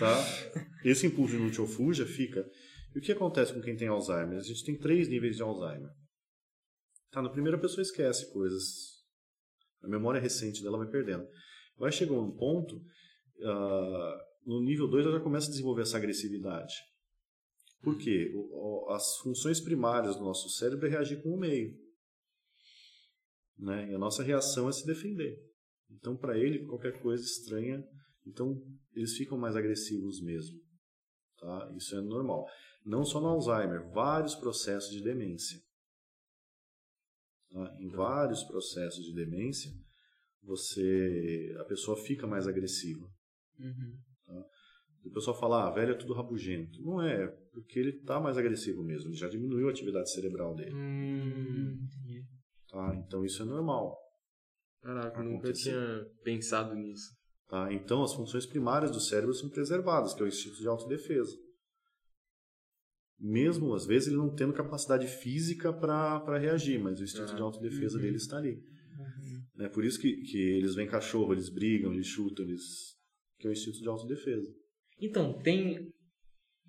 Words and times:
Tá? 0.00 0.16
Esse 0.82 1.06
impulso 1.06 1.36
luta 1.36 1.60
ou 1.60 1.68
fuja 1.68 2.06
fica. 2.06 2.48
E 2.94 2.98
o 2.98 3.02
que 3.02 3.12
acontece 3.12 3.52
com 3.52 3.60
quem 3.60 3.76
tem 3.76 3.86
Alzheimer? 3.86 4.38
A 4.38 4.42
gente 4.42 4.64
tem 4.64 4.76
três 4.76 5.08
níveis 5.08 5.36
de 5.36 5.42
Alzheimer. 5.42 5.90
Tá, 7.10 7.20
na 7.20 7.28
primeira 7.28 7.58
a 7.58 7.60
pessoa 7.60 7.82
esquece 7.82 8.32
coisas. 8.32 8.62
A 9.82 9.88
memória 9.88 10.20
recente 10.20 10.62
dela 10.62 10.78
vai 10.78 10.88
perdendo. 10.88 11.26
Vai 11.76 11.92
chegar 11.92 12.14
um 12.14 12.34
ponto, 12.34 12.76
uh, 12.76 14.46
no 14.46 14.62
nível 14.62 14.88
2 14.88 15.06
ela 15.06 15.18
já 15.18 15.22
começa 15.22 15.48
a 15.48 15.50
desenvolver 15.50 15.82
essa 15.82 15.98
agressividade. 15.98 16.74
Por 17.82 17.96
quê? 17.98 18.30
O, 18.34 18.86
o, 18.86 18.90
as 18.90 19.18
funções 19.18 19.60
primárias 19.60 20.16
do 20.16 20.24
nosso 20.24 20.48
cérebro 20.48 20.86
é 20.86 20.90
reagir 20.90 21.22
com 21.22 21.30
o 21.30 21.38
meio. 21.38 21.74
Né? 23.58 23.90
E 23.90 23.94
a 23.94 23.98
nossa 23.98 24.22
reação 24.22 24.68
é 24.68 24.72
se 24.72 24.86
defender. 24.86 25.38
Então, 25.90 26.16
para 26.16 26.38
ele, 26.38 26.66
qualquer 26.66 27.00
coisa 27.00 27.22
estranha, 27.22 27.82
então 28.26 28.60
eles 28.94 29.16
ficam 29.16 29.38
mais 29.38 29.56
agressivos 29.56 30.20
mesmo. 30.22 30.58
Tá? 31.38 31.72
Isso 31.76 31.96
é 31.96 32.00
normal. 32.00 32.46
Não 32.84 33.04
só 33.04 33.20
no 33.20 33.28
Alzheimer, 33.28 33.90
vários 33.90 34.34
processos 34.34 34.90
de 34.90 35.02
demência. 35.02 35.60
Tá? 37.50 37.76
Em 37.78 37.88
vários 37.88 38.44
processos 38.44 39.04
de 39.04 39.14
demência, 39.14 39.72
você 40.42 41.54
a 41.60 41.64
pessoa 41.64 41.96
fica 41.96 42.26
mais 42.26 42.46
agressiva. 42.46 43.06
Uhum. 43.58 43.98
Tá? 44.26 44.46
O 45.04 45.10
pessoal 45.10 45.38
fala, 45.38 45.68
ah, 45.68 45.70
velho 45.70 45.92
é 45.92 45.96
tudo 45.98 46.12
rabugento. 46.12 46.80
Não 46.82 47.02
é, 47.02 47.26
porque 47.52 47.78
ele 47.78 47.90
está 47.90 48.20
mais 48.20 48.36
agressivo 48.36 48.82
mesmo, 48.82 49.14
já 49.14 49.28
diminuiu 49.28 49.68
a 49.68 49.70
atividade 49.70 50.10
cerebral 50.12 50.54
dele. 50.54 50.74
Hum, 50.74 51.88
tá? 52.68 52.94
Então 52.96 53.24
isso 53.24 53.42
é 53.42 53.46
normal. 53.46 53.96
Caraca, 54.82 55.22
nunca 55.22 55.52
tinha 55.52 56.06
pensado 56.22 56.74
nisso. 56.74 57.19
Tá? 57.50 57.72
Então 57.72 58.04
as 58.04 58.14
funções 58.14 58.46
primárias 58.46 58.92
do 58.92 59.00
cérebro 59.00 59.34
são 59.34 59.48
preservadas, 59.48 60.14
que 60.14 60.22
é 60.22 60.24
o 60.24 60.28
instinto 60.28 60.56
de 60.56 60.68
autodefesa. 60.68 61.36
Mesmo, 63.18 63.74
às 63.74 63.84
vezes, 63.84 64.08
ele 64.08 64.16
não 64.16 64.34
tendo 64.34 64.52
capacidade 64.52 65.06
física 65.06 65.72
para 65.72 66.38
reagir, 66.38 66.78
mas 66.78 67.00
o 67.00 67.04
instinto 67.04 67.32
ah, 67.32 67.34
de 67.34 67.42
autodefesa 67.42 67.96
uhum. 67.96 68.02
dele 68.02 68.16
está 68.16 68.38
ali. 68.38 68.54
Uhum. 68.54 69.64
É 69.64 69.68
por 69.68 69.84
isso 69.84 70.00
que, 70.00 70.22
que 70.22 70.38
eles 70.38 70.74
veem 70.74 70.88
cachorro, 70.88 71.34
eles 71.34 71.50
brigam, 71.50 71.92
eles 71.92 72.06
chutam, 72.06 72.46
eles... 72.46 72.96
que 73.38 73.46
é 73.46 73.50
o 73.50 73.52
instinto 73.52 73.78
de 73.78 73.88
autodefesa. 73.88 74.48
Então, 74.98 75.34
tem 75.42 75.92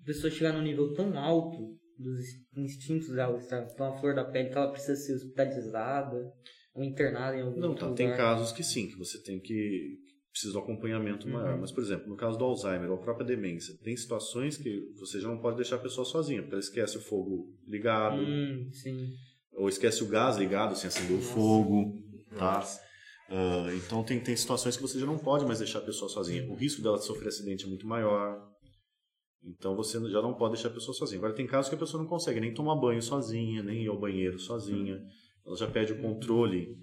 pessoa 0.04 0.30
chegar 0.30 0.52
num 0.52 0.62
nível 0.62 0.92
tão 0.92 1.16
alto 1.16 1.78
dos 1.96 2.18
instintos 2.56 3.08
dela 3.14 3.38
estar 3.38 3.64
tão 3.76 3.94
à 3.94 3.98
flor 3.98 4.14
da 4.14 4.24
pele 4.24 4.50
que 4.50 4.58
ela 4.58 4.72
precisa 4.72 4.96
ser 4.96 5.14
hospitalizada 5.14 6.16
ou 6.74 6.82
internada 6.82 7.36
em 7.36 7.42
algum 7.42 7.60
Não, 7.60 7.74
tá, 7.74 7.86
lugar. 7.86 7.96
tem 7.96 8.16
casos 8.16 8.52
que 8.52 8.64
sim, 8.64 8.88
que 8.88 8.98
você 8.98 9.22
tem 9.22 9.40
que 9.40 9.98
precisa 10.32 10.54
do 10.54 10.58
acompanhamento 10.60 11.26
uhum. 11.26 11.34
maior. 11.34 11.58
Mas, 11.58 11.70
por 11.70 11.82
exemplo, 11.82 12.08
no 12.08 12.16
caso 12.16 12.38
do 12.38 12.44
Alzheimer 12.44 12.90
ou 12.90 12.96
a 12.96 13.00
própria 13.00 13.26
demência, 13.26 13.76
tem 13.84 13.96
situações 13.96 14.56
que 14.56 14.90
você 14.98 15.20
já 15.20 15.28
não 15.28 15.38
pode 15.38 15.56
deixar 15.56 15.76
a 15.76 15.80
pessoa 15.80 16.04
sozinha, 16.04 16.40
porque 16.40 16.54
ela 16.54 16.60
esquece 16.60 16.96
o 16.96 17.00
fogo 17.00 17.54
ligado, 17.66 18.20
hum, 18.22 18.70
ou 19.52 19.68
esquece 19.68 20.02
o 20.02 20.08
gás 20.08 20.38
ligado 20.38 20.74
sem 20.74 20.88
acender 20.88 21.18
Nossa. 21.18 21.30
o 21.30 21.34
fogo, 21.34 22.02
tá? 22.36 22.60
Uh, 23.28 23.74
então 23.76 24.02
tem, 24.02 24.18
tem 24.20 24.34
situações 24.34 24.76
que 24.76 24.82
você 24.82 24.98
já 24.98 25.06
não 25.06 25.18
pode 25.18 25.44
mais 25.44 25.58
deixar 25.58 25.78
a 25.78 25.82
pessoa 25.82 26.10
sozinha. 26.10 26.50
O 26.50 26.54
risco 26.54 26.82
dela 26.82 26.98
sofrer 26.98 27.28
acidente 27.28 27.64
é 27.64 27.68
muito 27.68 27.86
maior. 27.86 28.50
Então 29.44 29.76
você 29.76 29.98
já 30.08 30.22
não 30.22 30.34
pode 30.34 30.54
deixar 30.54 30.68
a 30.68 30.72
pessoa 30.72 30.94
sozinha. 30.94 31.18
Agora 31.18 31.34
tem 31.34 31.46
casos 31.46 31.68
que 31.68 31.74
a 31.74 31.78
pessoa 31.78 32.02
não 32.02 32.08
consegue 32.08 32.40
nem 32.40 32.54
tomar 32.54 32.76
banho 32.76 33.02
sozinha, 33.02 33.62
nem 33.62 33.84
ir 33.84 33.88
ao 33.88 33.98
banheiro 33.98 34.38
sozinha. 34.38 35.02
Ela 35.44 35.56
já 35.56 35.66
perde 35.66 35.92
o 35.92 36.00
controle 36.00 36.76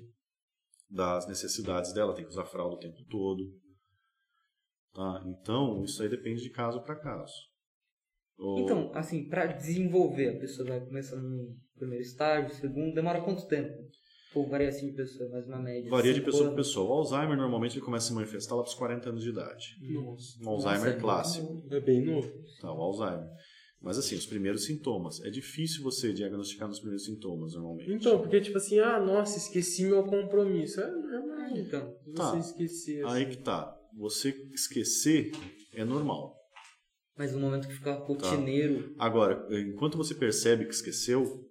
das 0.89 1.27
necessidades 1.27 1.93
dela, 1.93 2.13
tem 2.13 2.25
que 2.25 2.31
usar 2.31 2.45
fralda 2.45 2.75
o 2.75 2.79
tempo 2.79 3.03
todo. 3.09 3.43
Tá? 4.93 5.23
Então, 5.27 5.83
isso 5.83 6.01
aí 6.01 6.09
depende 6.09 6.41
de 6.41 6.49
caso 6.49 6.81
para 6.81 6.95
caso. 6.95 7.33
Ou... 8.37 8.59
Então, 8.59 8.91
assim, 8.95 9.27
para 9.27 9.45
desenvolver, 9.47 10.37
a 10.37 10.39
pessoa 10.39 10.67
vai 10.67 10.79
começando 10.79 11.23
no 11.23 11.55
primeiro 11.75 12.03
estágio, 12.03 12.55
segundo, 12.55 12.93
demora 12.93 13.21
quanto 13.21 13.47
tempo? 13.47 13.77
Ou 14.35 14.47
varia 14.47 14.69
assim 14.69 14.91
de 14.91 14.95
pessoa, 14.95 15.29
mais 15.29 15.47
uma 15.47 15.59
média? 15.59 15.89
Varia 15.89 16.13
de 16.13 16.21
pessoa 16.21 16.45
para 16.45 16.57
pessoa. 16.57 16.87
O 16.87 16.93
Alzheimer 16.93 17.35
normalmente 17.35 17.77
ele 17.77 17.85
começa 17.85 18.05
a 18.05 18.07
se 18.09 18.13
manifestar 18.13 18.55
lá 18.55 18.61
para 18.61 18.69
os 18.69 18.75
40 18.75 19.09
anos 19.09 19.23
de 19.23 19.29
idade. 19.29 19.75
Nossa. 19.91 20.43
Um 20.43 20.49
Alzheimer 20.49 20.79
Nossa, 20.79 20.89
é 20.89 20.99
clássico. 20.99 21.67
É 21.71 21.79
bem 21.79 22.05
novo. 22.05 22.31
Tá, 22.61 22.71
o 22.71 22.81
Alzheimer. 22.81 23.27
Mas 23.81 23.97
assim, 23.97 24.15
os 24.15 24.25
primeiros 24.25 24.65
sintomas. 24.65 25.21
É 25.21 25.29
difícil 25.29 25.81
você 25.81 26.11
diagnosticar 26.11 26.67
nos 26.67 26.79
primeiros 26.79 27.05
sintomas, 27.05 27.53
normalmente. 27.53 27.91
Então, 27.91 28.19
porque 28.19 28.41
tipo 28.41 28.57
assim, 28.57 28.79
ah, 28.79 28.99
nossa, 28.99 29.37
esqueci 29.37 29.85
meu 29.85 30.03
compromisso. 30.03 30.81
É 30.81 30.91
normal, 30.91 31.57
então. 31.57 31.95
Tá. 32.15 32.31
Você 32.31 32.39
esquecer. 32.39 33.05
Assim. 33.05 33.15
Aí 33.15 33.25
que 33.25 33.37
tá. 33.37 33.75
Você 33.97 34.29
esquecer 34.53 35.31
é 35.73 35.85
normal. 35.85 36.35
Mas 37.17 37.33
no 37.33 37.39
momento 37.39 37.67
que 37.67 37.73
fica 37.73 37.93
rotineiro. 37.93 38.93
Tá. 38.95 39.05
Agora, 39.05 39.47
enquanto 39.51 39.97
você 39.97 40.13
percebe 40.13 40.65
que 40.65 40.73
esqueceu, 40.73 41.49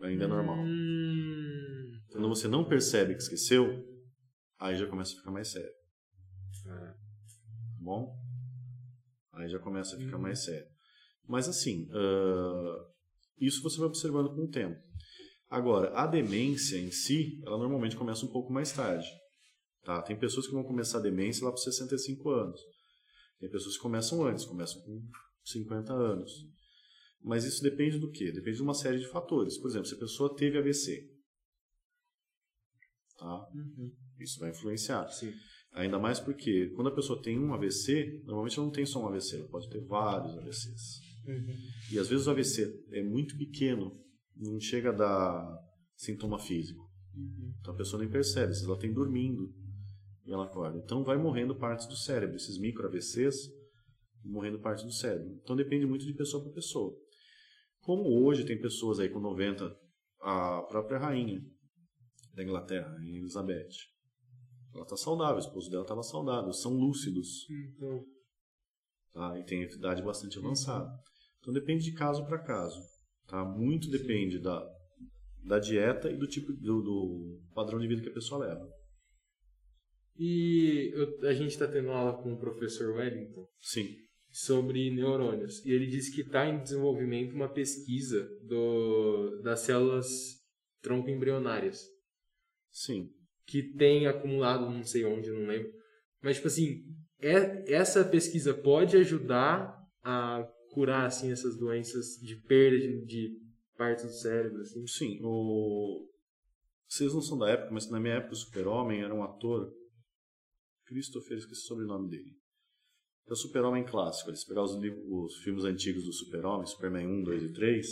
ainda 0.00 0.24
é 0.24 0.28
normal. 0.28 0.58
Hum... 0.58 1.92
Quando 2.10 2.28
você 2.28 2.48
não 2.48 2.64
percebe 2.64 3.14
que 3.14 3.22
esqueceu, 3.22 3.84
aí 4.58 4.76
já 4.76 4.86
começa 4.86 5.12
a 5.14 5.16
ficar 5.16 5.30
mais 5.30 5.48
sério. 5.48 5.70
É. 6.66 6.70
Tá 6.70 6.94
bom? 7.80 8.27
Aí 9.38 9.48
já 9.48 9.58
começa 9.58 9.96
a 9.96 9.98
ficar 9.98 10.16
uhum. 10.16 10.22
mais 10.22 10.44
sério. 10.44 10.68
Mas 11.26 11.48
assim, 11.48 11.88
uh, 11.90 12.86
isso 13.38 13.62
você 13.62 13.78
vai 13.78 13.86
observando 13.86 14.34
com 14.34 14.44
o 14.44 14.50
tempo. 14.50 14.76
Agora, 15.48 15.90
a 15.94 16.06
demência 16.06 16.76
em 16.76 16.90
si, 16.90 17.40
ela 17.46 17.56
normalmente 17.56 17.96
começa 17.96 18.26
um 18.26 18.32
pouco 18.32 18.52
mais 18.52 18.72
tarde. 18.72 19.06
Tá? 19.82 20.02
Tem 20.02 20.18
pessoas 20.18 20.46
que 20.46 20.52
vão 20.52 20.64
começar 20.64 20.98
a 20.98 21.02
demência 21.02 21.44
lá 21.44 21.52
para 21.52 21.60
65 21.60 22.30
anos. 22.30 22.60
Tem 23.38 23.48
pessoas 23.48 23.76
que 23.76 23.82
começam 23.82 24.26
antes, 24.26 24.44
começam 24.44 24.82
com 24.82 25.00
50 25.44 25.92
anos. 25.92 26.32
Mas 27.22 27.44
isso 27.44 27.62
depende 27.62 27.98
do 27.98 28.10
quê? 28.10 28.32
Depende 28.32 28.56
de 28.56 28.62
uma 28.62 28.74
série 28.74 28.98
de 28.98 29.06
fatores. 29.06 29.56
Por 29.58 29.70
exemplo, 29.70 29.86
se 29.86 29.94
a 29.94 29.98
pessoa 29.98 30.36
teve 30.36 30.58
AVC, 30.58 31.08
tá? 33.16 33.48
Uhum. 33.54 33.92
Isso 34.18 34.38
vai 34.40 34.50
influenciar. 34.50 35.08
Sim. 35.08 35.32
Ainda 35.72 35.98
mais 35.98 36.18
porque 36.18 36.70
quando 36.70 36.88
a 36.88 36.94
pessoa 36.94 37.22
tem 37.22 37.38
um 37.38 37.54
AVC, 37.54 38.22
normalmente 38.24 38.58
ela 38.58 38.66
não 38.66 38.72
tem 38.72 38.86
só 38.86 39.02
um 39.02 39.08
AVC, 39.08 39.36
ela 39.36 39.48
pode 39.48 39.68
ter 39.68 39.80
vários 39.84 40.36
AVCs. 40.38 41.00
Uhum. 41.26 41.56
E 41.92 41.98
às 41.98 42.08
vezes 42.08 42.26
o 42.26 42.30
AVC 42.30 42.84
é 42.92 43.02
muito 43.02 43.36
pequeno, 43.36 43.92
não 44.34 44.58
chega 44.58 44.90
a 44.90 44.92
dar 44.92 45.58
sintoma 45.96 46.38
físico. 46.38 46.82
Uhum. 47.14 47.52
Então 47.60 47.74
a 47.74 47.76
pessoa 47.76 48.00
nem 48.00 48.10
percebe, 48.10 48.54
se 48.54 48.64
ela 48.64 48.78
tem 48.78 48.92
dormindo 48.92 49.52
e 50.26 50.32
ela 50.32 50.46
acorda. 50.46 50.78
Então 50.78 51.04
vai 51.04 51.16
morrendo 51.16 51.54
partes 51.54 51.86
do 51.86 51.96
cérebro, 51.96 52.36
esses 52.36 52.58
micro 52.58 52.86
AVCs 52.86 53.36
morrendo 54.24 54.58
partes 54.58 54.84
do 54.84 54.92
cérebro. 54.92 55.38
Então 55.42 55.54
depende 55.54 55.86
muito 55.86 56.04
de 56.04 56.14
pessoa 56.14 56.42
para 56.42 56.52
pessoa. 56.52 56.94
Como 57.80 58.24
hoje 58.24 58.44
tem 58.44 58.60
pessoas 58.60 58.98
aí 58.98 59.08
com 59.08 59.20
90, 59.20 59.74
a 60.20 60.62
própria 60.62 60.98
rainha 60.98 61.40
da 62.34 62.42
Inglaterra, 62.42 62.94
a 62.94 63.06
Elizabeth, 63.06 63.68
ela 64.78 64.84
está 64.84 64.96
saudável, 64.96 65.36
o 65.36 65.40
esposo 65.40 65.70
dela 65.70 65.82
estava 65.82 66.02
saudável, 66.02 66.52
são 66.52 66.72
lúcidos. 66.72 67.46
Então. 67.50 68.04
Tá? 69.12 69.38
E 69.38 69.44
tem 69.44 69.62
idade 69.62 70.02
bastante 70.02 70.38
avançada. 70.38 70.88
Então 71.40 71.52
depende 71.52 71.84
de 71.84 71.92
caso 71.92 72.24
para 72.26 72.42
caso. 72.42 72.80
Tá? 73.26 73.44
Muito 73.44 73.90
depende 73.90 74.40
da, 74.40 74.64
da 75.44 75.58
dieta 75.58 76.10
e 76.10 76.16
do 76.16 76.26
tipo 76.26 76.52
do, 76.52 76.82
do 76.82 77.40
padrão 77.54 77.78
de 77.78 77.88
vida 77.88 78.02
que 78.02 78.08
a 78.08 78.14
pessoa 78.14 78.46
leva. 78.46 78.68
E 80.16 80.90
eu, 80.94 81.28
a 81.28 81.32
gente 81.32 81.50
está 81.50 81.66
tendo 81.66 81.90
aula 81.90 82.22
com 82.22 82.32
o 82.32 82.38
professor 82.38 82.94
Wellington. 82.96 83.46
Sim. 83.60 83.96
Sobre 84.30 84.90
neurônios. 84.90 85.64
E 85.64 85.72
ele 85.72 85.86
disse 85.86 86.14
que 86.14 86.20
está 86.20 86.46
em 86.46 86.62
desenvolvimento 86.62 87.34
uma 87.34 87.48
pesquisa 87.48 88.28
do, 88.42 89.40
das 89.42 89.60
células 89.60 90.06
tronco 90.82 91.08
embrionárias. 91.08 91.82
Sim 92.70 93.17
que 93.48 93.62
tem 93.62 94.06
acumulado 94.06 94.70
não 94.70 94.84
sei 94.84 95.06
onde, 95.06 95.30
não 95.30 95.46
lembro. 95.46 95.72
Mas, 96.22 96.36
tipo 96.36 96.48
assim, 96.48 96.84
é, 97.18 97.72
essa 97.72 98.04
pesquisa 98.04 98.52
pode 98.52 98.96
ajudar 98.98 99.74
a 100.02 100.46
curar, 100.70 101.06
assim, 101.06 101.32
essas 101.32 101.56
doenças 101.56 102.18
de 102.20 102.36
perda 102.36 102.78
de, 102.78 103.04
de 103.06 103.40
partes 103.74 104.04
do 104.04 104.12
cérebro, 104.12 104.60
assim? 104.60 104.86
Sim, 104.86 105.18
o... 105.22 106.06
Vocês 106.86 107.12
não 107.14 107.22
são 107.22 107.38
da 107.38 107.48
época, 107.48 107.70
mas 107.72 107.90
na 107.90 107.98
minha 107.98 108.14
época 108.16 108.34
o 108.34 108.36
Super-Homem 108.36 109.02
era 109.02 109.14
um 109.14 109.24
ator... 109.24 109.72
Christopher, 110.84 111.38
esqueci 111.38 111.62
o 111.62 111.66
sobrenome 111.66 112.08
dele. 112.08 112.36
É 113.28 113.32
o 113.32 113.36
Super-Homem 113.36 113.84
clássico. 113.84 114.30
Eles 114.30 114.44
pegaram 114.44 114.64
os, 114.64 114.74
os 114.74 115.42
filmes 115.42 115.64
antigos 115.64 116.04
do 116.04 116.12
Super-Homem, 116.12 116.66
Superman 116.66 117.06
1, 117.06 117.22
2 117.24 117.42
e 117.42 117.52
3. 117.52 117.86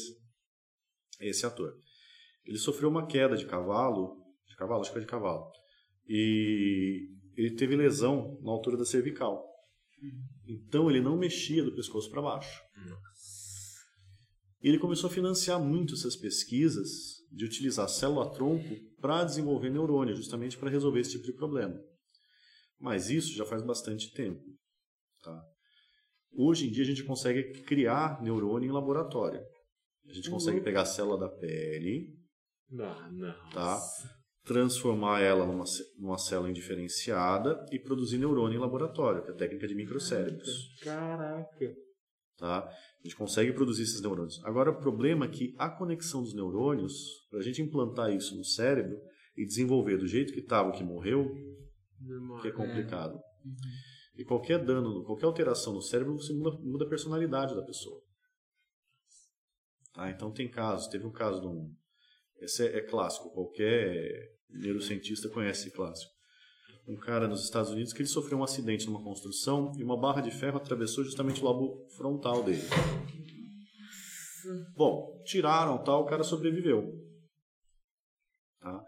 É 1.21 1.29
esse 1.29 1.45
ator. 1.45 1.79
Ele 2.45 2.57
sofreu 2.57 2.89
uma 2.89 3.07
queda 3.07 3.37
de 3.37 3.45
cavalo 3.45 4.26
de 4.47 4.57
cavalo, 4.57 4.81
acho 4.83 4.93
que 4.93 4.99
é 4.99 5.01
de 5.01 5.07
cavalo. 5.07 5.51
E 6.09 7.09
ele 7.37 7.55
teve 7.57 7.77
lesão 7.77 8.39
na 8.43 8.51
altura 8.53 8.77
da 8.77 8.85
cervical. 8.85 9.45
Então 10.47 10.91
ele 10.91 11.01
não 11.01 11.17
mexia 11.17 11.63
do 11.65 11.75
pescoço 11.75 12.11
para 12.11 12.23
baixo. 12.23 12.61
E 14.63 14.69
ele 14.69 14.79
começou 14.79 15.09
a 15.09 15.13
financiar 15.13 15.61
muito 15.63 15.95
essas 15.95 16.17
pesquisas 16.17 17.17
de 17.31 17.45
utilizar 17.45 17.89
célula-tronco 17.89 18.75
para 19.01 19.25
desenvolver 19.25 19.71
neurônio, 19.71 20.15
justamente 20.15 20.57
para 20.57 20.71
resolver 20.71 21.01
esse 21.01 21.13
tipo 21.13 21.25
de 21.25 21.33
problema. 21.35 21.79
Mas 22.79 23.11
isso 23.11 23.35
já 23.35 23.45
faz 23.45 23.63
bastante 23.63 24.13
tempo. 24.13 24.43
Tá? 25.23 25.43
Hoje 26.33 26.67
em 26.67 26.71
dia 26.71 26.83
a 26.85 26.87
gente 26.87 27.05
consegue 27.05 27.63
criar 27.63 28.23
neurônio 28.23 28.69
em 28.69 28.73
laboratório. 28.73 29.41
A 30.09 30.13
gente 30.13 30.31
consegue 30.31 30.59
Uhum. 30.59 30.65
pegar 30.65 30.83
a 30.83 30.87
célula 30.87 31.19
da 31.19 31.29
pele, 31.29 32.15
Ah, 32.81 33.09
não. 33.13 33.51
Tá. 33.51 33.81
Transformar 34.47 35.21
ela 35.21 35.45
numa, 35.45 35.65
numa 35.99 36.17
célula 36.17 36.49
indiferenciada 36.49 37.67
e 37.73 37.79
produzir 37.81 38.17
neurônio 38.17 38.57
em 38.57 38.61
laboratório, 38.61 39.23
que 39.23 39.31
é 39.31 39.35
a 39.35 39.37
técnica 39.37 39.67
de 39.67 39.75
microcérebros. 39.75 40.49
Caraca. 40.83 41.77
Tá? 42.39 42.59
A 42.61 43.03
gente 43.03 43.17
consegue 43.17 43.53
produzir 43.53 43.83
esses 43.83 44.01
neurônios. 44.01 44.43
Agora, 44.45 44.71
o 44.71 44.79
problema 44.79 45.25
é 45.27 45.29
que 45.29 45.55
a 45.59 45.69
conexão 45.69 46.23
dos 46.23 46.35
neurônios, 46.35 47.27
para 47.29 47.41
a 47.41 47.43
gente 47.43 47.61
implantar 47.61 48.13
isso 48.13 48.37
no 48.37 48.45
cérebro 48.45 48.97
e 49.37 49.45
desenvolver 49.45 49.97
do 49.97 50.07
jeito 50.07 50.33
que 50.33 50.41
estava 50.41 50.69
o 50.69 50.73
que 50.73 50.85
morreu, 50.85 51.29
que 52.41 52.49
é 52.49 52.53
complicado. 52.53 53.19
E 54.17 54.25
qualquer 54.25 54.65
dano, 54.65 55.05
qualquer 55.05 55.27
alteração 55.27 55.75
no 55.75 55.83
cérebro, 55.83 56.15
você 56.15 56.33
muda, 56.33 56.57
muda 56.61 56.85
a 56.85 56.89
personalidade 56.89 57.55
da 57.55 57.65
pessoa. 57.65 58.01
Tá? 59.93 60.09
Então 60.11 60.31
tem 60.31 60.49
casos, 60.49 60.87
teve 60.87 61.05
um 61.05 61.13
caso 61.13 61.41
de 61.41 61.49
um. 61.49 61.75
Esse 62.39 62.67
é, 62.67 62.79
é 62.79 62.83
clássico, 62.83 63.33
qualquer 63.33 64.36
neurocientista 64.51 65.29
conhece 65.29 65.69
esse 65.69 65.77
clássico. 65.77 66.13
Um 66.89 66.97
cara 66.97 67.27
nos 67.27 67.43
Estados 67.43 67.71
Unidos 67.71 67.93
que 67.93 68.01
ele 68.01 68.09
sofreu 68.09 68.39
um 68.39 68.45
acidente 68.45 68.87
numa 68.87 69.03
construção 69.03 69.73
e 69.77 69.83
uma 69.83 69.99
barra 69.99 70.21
de 70.21 70.31
ferro 70.31 70.57
atravessou 70.57 71.03
justamente 71.03 71.41
o 71.41 71.45
lobo 71.45 71.87
frontal 71.97 72.45
dele. 72.45 72.63
Bom, 74.77 75.21
tiraram 75.25 75.83
tal, 75.83 76.03
o 76.03 76.07
cara 76.07 76.23
sobreviveu. 76.23 76.93
Tá? 78.61 78.85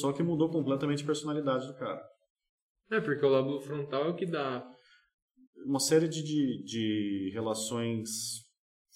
Só 0.00 0.12
que 0.12 0.22
mudou 0.22 0.48
completamente 0.48 1.02
a 1.02 1.06
personalidade 1.06 1.66
do 1.66 1.74
cara. 1.74 2.02
É, 2.90 3.00
porque 3.00 3.24
o 3.24 3.28
lóbulo 3.28 3.60
frontal 3.60 4.04
é 4.04 4.08
o 4.10 4.14
que 4.14 4.26
dá. 4.26 4.64
uma 5.66 5.80
série 5.80 6.06
de, 6.06 6.22
de, 6.22 6.62
de 6.64 7.30
relações, 7.32 8.44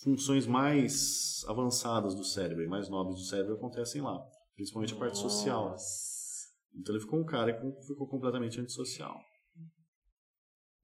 funções 0.02 0.46
mais 0.46 1.44
avançadas 1.48 2.14
do 2.14 2.24
cérebro 2.24 2.62
e 2.62 2.68
mais 2.68 2.88
nobres 2.88 3.18
do 3.18 3.24
cérebro 3.24 3.54
acontecem 3.54 4.00
lá, 4.02 4.18
principalmente 4.58 4.92
a 4.92 4.96
parte 4.96 5.16
social. 5.16 5.76
Então 6.74 6.92
ele 6.92 7.00
ficou 7.02 7.20
um 7.20 7.24
cara 7.24 7.52
que 7.52 7.86
ficou 7.86 8.08
completamente 8.08 8.60
antissocial. 8.60 9.16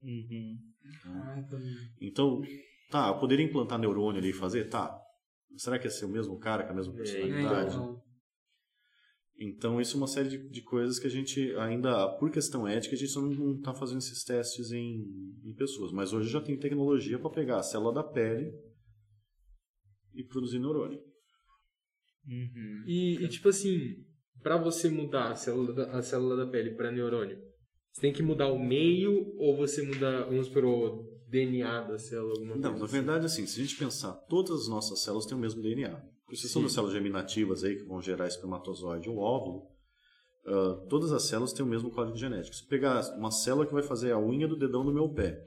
Uhum. 0.01 0.57
Então, 1.99 2.41
tá, 2.89 3.09
eu 3.09 3.19
poderia 3.19 3.45
implantar 3.45 3.77
neurônio 3.77 4.19
ali 4.19 4.29
e 4.29 4.33
fazer? 4.33 4.69
Tá. 4.69 4.97
Será 5.57 5.77
que 5.77 5.85
ia 5.87 5.91
ser 5.91 6.05
o 6.05 6.09
mesmo 6.09 6.39
cara 6.39 6.63
com 6.63 6.71
a 6.71 6.75
mesma 6.75 6.93
É, 6.93 6.97
personalidade? 6.97 7.75
então. 7.75 8.01
Então, 9.37 9.81
isso 9.81 9.95
é 9.95 9.97
uma 9.97 10.07
série 10.07 10.29
de, 10.29 10.49
de 10.49 10.61
coisas 10.61 10.97
que 10.97 11.07
a 11.07 11.09
gente 11.09 11.53
ainda, 11.57 12.07
por 12.17 12.31
questão 12.31 12.65
ética, 12.65 12.95
a 12.95 12.97
gente 12.97 13.13
não 13.15 13.57
está 13.57 13.73
fazendo 13.73 13.97
esses 13.97 14.23
testes 14.23 14.71
em, 14.71 15.03
em 15.43 15.53
pessoas. 15.53 15.91
Mas 15.91 16.13
hoje 16.13 16.29
já 16.29 16.39
tem 16.39 16.57
tecnologia 16.57 17.19
para 17.19 17.29
pegar 17.29 17.57
a 17.57 17.63
célula 17.63 17.93
da 17.93 18.03
pele 18.03 18.53
e 20.13 20.23
produzir 20.23 20.59
neurônio. 20.59 21.01
Uhum. 22.27 22.83
E, 22.87 23.23
e, 23.23 23.27
tipo 23.27 23.49
assim, 23.49 24.03
pra 24.41 24.57
você 24.57 24.89
mudar 24.89 25.31
a 25.31 25.35
célula 25.35 25.73
da, 25.73 25.97
a 25.97 26.01
célula 26.01 26.35
da 26.37 26.47
pele 26.51 26.71
pra 26.71 26.91
neurônio, 26.91 27.37
você 27.91 28.01
tem 28.01 28.13
que 28.13 28.23
mudar 28.23 28.47
o 28.47 28.59
meio 28.59 29.33
ou 29.37 29.55
você 29.55 29.81
muda, 29.81 30.25
vamos 30.25 30.47
supor, 30.47 30.65
o 30.65 31.21
DNA 31.29 31.81
da 31.81 31.97
célula? 31.97 32.33
Alguma 32.33 32.55
Não, 32.55 32.77
na 32.77 32.85
assim? 32.85 32.93
verdade, 32.93 33.25
assim, 33.25 33.45
se 33.45 33.59
a 33.59 33.63
gente 33.63 33.77
pensar, 33.77 34.13
todas 34.27 34.61
as 34.61 34.67
nossas 34.67 35.01
células 35.01 35.25
têm 35.25 35.37
o 35.37 35.41
mesmo 35.41 35.61
DNA. 35.61 35.95
Com 36.25 36.33
exceção 36.33 36.63
das 36.63 36.73
células 36.73 36.93
germinativas 36.93 37.63
aí, 37.63 37.75
que 37.75 37.83
vão 37.83 38.01
gerar 38.01 38.27
espermatozoide 38.27 39.07
ou 39.09 39.17
óvulo, 39.17 39.75
ah, 40.45 40.85
todas 40.89 41.11
as 41.11 41.23
células 41.23 41.53
têm 41.53 41.65
o 41.65 41.69
mesmo 41.69 41.89
código 41.89 42.17
genético. 42.17 42.55
Se 42.55 42.63
eu 42.63 42.67
pegar 42.67 43.01
uma 43.17 43.31
célula 43.31 43.65
que 43.65 43.73
vai 43.73 43.83
fazer 43.83 44.11
a 44.11 44.19
unha 44.19 44.47
do 44.47 44.57
dedão 44.57 44.85
do 44.85 44.93
meu 44.93 45.09
pé, 45.09 45.43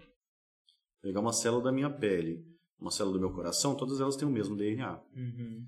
pegar 1.01 1.21
uma 1.21 1.33
célula 1.33 1.63
da 1.63 1.73
minha 1.73 1.91
pele, 1.91 2.45
uma 2.81 2.91
célula 2.91 3.15
do 3.15 3.21
meu 3.21 3.33
coração, 3.33 3.77
todas 3.77 4.01
elas 4.01 4.17
têm 4.17 4.27
o 4.27 4.31
mesmo 4.31 4.57
DNA. 4.57 5.01
Uhum. 5.15 5.67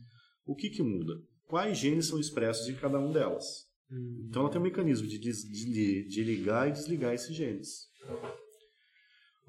O 0.51 0.55
que, 0.57 0.69
que 0.69 0.83
muda? 0.83 1.15
Quais 1.47 1.79
genes 1.79 2.07
são 2.07 2.19
expressos 2.19 2.69
em 2.69 2.75
cada 2.75 2.99
um 2.99 3.13
delas? 3.13 3.45
Hum, 3.91 4.27
Então 4.29 4.43
ela 4.43 4.51
tem 4.51 4.61
um 4.61 4.65
mecanismo 4.65 5.07
de, 5.07 5.19
de- 5.19 6.09
de 6.09 6.25
ligar 6.25 6.69
e 6.69 6.73
desligar 6.73 7.15
esses 7.15 7.35
genes. 7.35 7.89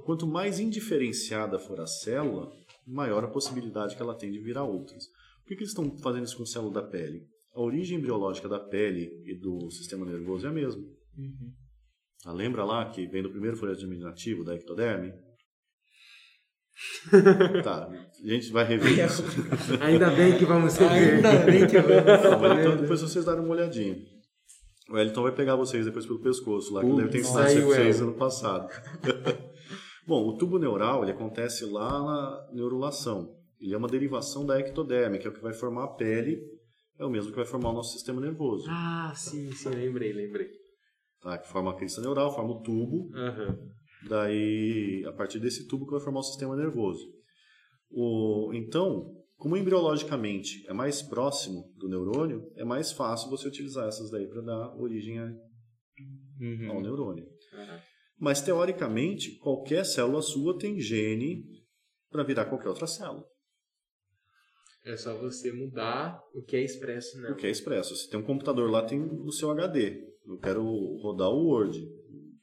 Quanto 0.06 0.26
mais 0.28 0.60
indiferenciada 0.60 1.60
for 1.60 1.80
a 1.80 1.88
célula, 1.88 2.52
maior 2.86 3.24
a 3.24 3.28
possibilidade 3.28 3.96
que 3.96 4.02
ela 4.02 4.16
tem 4.18 4.32
de 4.32 4.40
virar 4.40 4.64
outras. 4.64 5.06
Por 5.40 5.48
que, 5.48 5.56
que 5.56 5.62
eles 5.62 5.70
estão 5.70 5.98
fazendo 6.00 6.26
isso 6.26 6.38
com 6.38 6.46
célula 6.46 6.74
da 6.74 6.84
pele? 6.84 7.28
A 7.54 7.62
origem 7.62 7.98
embriológica 7.98 8.48
da 8.48 8.60
pele 8.60 9.12
e 9.26 9.36
do 9.36 9.70
sistema 9.72 10.06
nervoso 10.06 10.46
é 10.46 10.50
a 10.50 10.54
mesma. 10.54 10.82
Uhum. 11.18 11.54
Ah, 12.26 12.32
lembra 12.32 12.64
lá 12.64 12.90
que 12.90 13.08
vem 13.08 13.22
do 13.24 13.30
primeiro 13.32 13.58
folheto 13.58 13.82
germinativo 13.82 14.44
da 14.44 14.56
ectoderme? 14.56 15.14
Tá, 17.64 17.88
a 17.88 18.28
gente 18.28 18.52
vai 18.52 18.66
rever 18.66 19.06
isso. 19.06 19.24
Ainda 19.82 20.10
bem 20.10 20.38
que 20.38 20.46
vamos 20.46 20.74
ser 20.74 20.86
Ainda 20.86 21.32
bem 21.46 21.68
que 21.68 21.78
vamos. 21.80 22.60
então 22.60 22.78
depois 22.78 23.02
vocês 23.02 23.26
darem 23.26 23.44
uma 23.44 23.54
olhadinha. 23.54 23.98
O 24.90 24.94
Wellington 24.94 25.24
vai 25.24 25.32
pegar 25.32 25.56
vocês 25.56 25.86
depois 25.86 26.06
pelo 26.06 26.22
pescoço 26.22 26.74
lá, 26.74 26.82
que 26.82 26.88
Uh, 26.88 26.98
deve 26.98 27.10
ter 27.10 27.20
ensinado 27.20 27.50
isso 27.50 27.66
vocês 27.68 28.02
ano 28.02 28.14
passado. 28.14 28.68
Bom, 30.06 30.28
o 30.28 30.38
tubo 30.38 30.58
neural 30.60 31.04
ele 31.04 31.12
acontece 31.12 31.66
lá 31.66 32.04
na 32.04 32.50
neurulação. 32.54 33.30
Ele 33.60 33.74
é 33.74 33.78
uma 33.78 33.88
derivação 33.88 34.46
da 34.46 34.60
ectoderme, 34.60 35.20
que 35.20 35.28
é 35.28 35.30
o 35.30 35.34
que 35.34 35.42
vai 35.42 35.54
formar 35.54 35.84
a 35.86 35.88
pele, 35.90 36.42
é 37.00 37.06
o 37.06 37.10
mesmo 37.10 37.30
que 37.30 37.38
vai 37.38 37.46
formar 37.46 37.70
o 37.70 37.74
nosso 37.74 37.94
sistema 37.94 38.20
nervoso. 38.20 38.66
Ah, 38.70 39.14
sim, 39.16 39.52
sim, 39.52 39.70
lembrei, 39.70 40.12
lembrei. 40.12 40.50
Tá? 41.22 41.38
Que 41.38 41.48
forma 41.48 41.72
a 41.72 41.76
crista 41.76 42.02
neural, 42.02 42.34
forma 42.34 42.52
o 42.52 42.62
tubo, 42.62 43.10
Aham. 43.16 43.58
Daí 44.08 45.04
a 45.08 45.12
partir 45.14 45.40
desse 45.40 45.68
tubo 45.68 45.86
que 45.86 45.92
vai 45.92 46.00
formar 46.02 46.20
o 46.20 46.24
sistema 46.24 46.56
nervoso. 46.56 47.04
O, 47.90 48.52
então, 48.54 49.14
como 49.38 49.58
embriologicamente 49.58 50.66
é 50.68 50.74
mais 50.74 51.02
próximo 51.02 51.72
do 51.78 51.90
neurônio, 51.90 52.50
é 52.56 52.64
mais 52.64 52.92
fácil 52.92 53.30
você 53.30 53.48
utilizar 53.48 53.88
essas 53.88 54.10
daí 54.12 54.28
para 54.28 54.42
dar 54.42 54.76
origem 54.78 55.20
a- 55.20 55.24
ao 55.26 56.76
Uhum. 56.78 56.82
neurônio. 56.82 57.26
Caraca. 57.52 57.84
Mas 58.20 58.42
teoricamente, 58.42 59.38
qualquer 59.40 59.84
célula 59.86 60.22
sua 60.22 60.58
tem 60.58 60.80
gene 60.80 61.44
para 62.10 62.24
virar 62.24 62.46
qualquer 62.46 62.70
outra 62.70 62.88
célula. 62.88 63.26
É 64.86 64.96
só 64.98 65.16
você 65.18 65.52
mudar 65.52 66.20
o 66.34 66.42
que 66.44 66.56
é 66.56 66.64
expresso 66.64 67.18
O 67.18 67.22
nela. 67.22 67.36
que 67.36 67.46
é 67.46 67.52
expresso. 67.52 67.96
Se 67.96 68.10
tem 68.10 68.20
um 68.20 68.24
computador 68.24 68.70
lá, 68.70 68.84
tem 68.84 69.00
o 69.02 69.32
seu 69.32 69.52
HD. 69.52 70.02
Eu 70.26 70.38
quero 70.40 70.64
rodar 71.02 71.30
o 71.30 71.46
Word. 71.48 71.80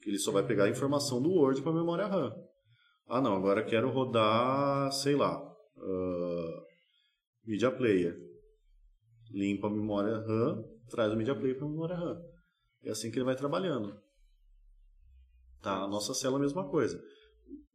Ele 0.09 0.17
só 0.17 0.31
vai 0.31 0.43
pegar 0.43 0.63
a 0.63 0.69
informação 0.69 1.21
do 1.21 1.29
Word 1.29 1.61
para 1.61 1.71
a 1.71 1.75
memória 1.75 2.07
RAM. 2.07 2.35
Ah, 3.07 3.21
não, 3.21 3.35
agora 3.35 3.63
quero 3.63 3.91
rodar, 3.91 4.91
sei 4.91 5.15
lá, 5.15 5.39
ah, 5.77 6.63
Media 7.45 7.69
Player. 7.69 8.17
Limpa 9.31 9.67
a 9.67 9.69
memória 9.69 10.17
RAM, 10.17 10.63
traz 10.89 11.13
o 11.13 11.15
Media 11.15 11.35
Player 11.35 11.55
para 11.55 11.67
a 11.67 11.69
memória 11.69 11.95
RAM. 11.95 12.19
É 12.83 12.89
assim 12.89 13.11
que 13.11 13.19
ele 13.19 13.25
vai 13.25 13.35
trabalhando. 13.35 13.95
Tá, 15.61 15.83
a 15.83 15.87
nossa 15.87 16.15
célula 16.15 16.39
é 16.39 16.41
a 16.41 16.47
mesma 16.47 16.67
coisa. 16.67 16.99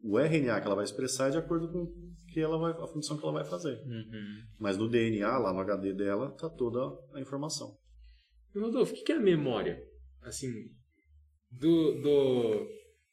O 0.03 0.19
RNA 0.19 0.61
que 0.61 0.67
ela 0.67 0.75
vai 0.75 0.85
expressar 0.85 1.29
é 1.29 1.31
de 1.31 1.39
acordo 1.39 1.71
com 1.71 1.87
que 2.33 2.41
ela 2.41 2.59
vai, 2.59 2.73
a 2.73 2.87
função 2.89 3.17
que 3.17 3.23
ela 3.23 3.35
vai 3.35 3.45
fazer. 3.45 3.81
Uhum. 3.87 4.43
Mas 4.59 4.77
no 4.77 4.89
DNA, 4.89 5.39
lá 5.39 5.53
no 5.53 5.61
HD 5.61 5.93
dela, 5.93 6.33
tá 6.33 6.51
toda 6.51 6.81
a 7.15 7.21
informação. 7.21 7.79
Rodolfo, 8.57 8.93
o 8.93 8.97
que 8.97 9.05
que 9.05 9.13
é 9.13 9.17
a 9.17 9.21
memória? 9.21 9.81
Assim, 10.23 10.51
do, 11.59 12.01
do, 12.01 12.69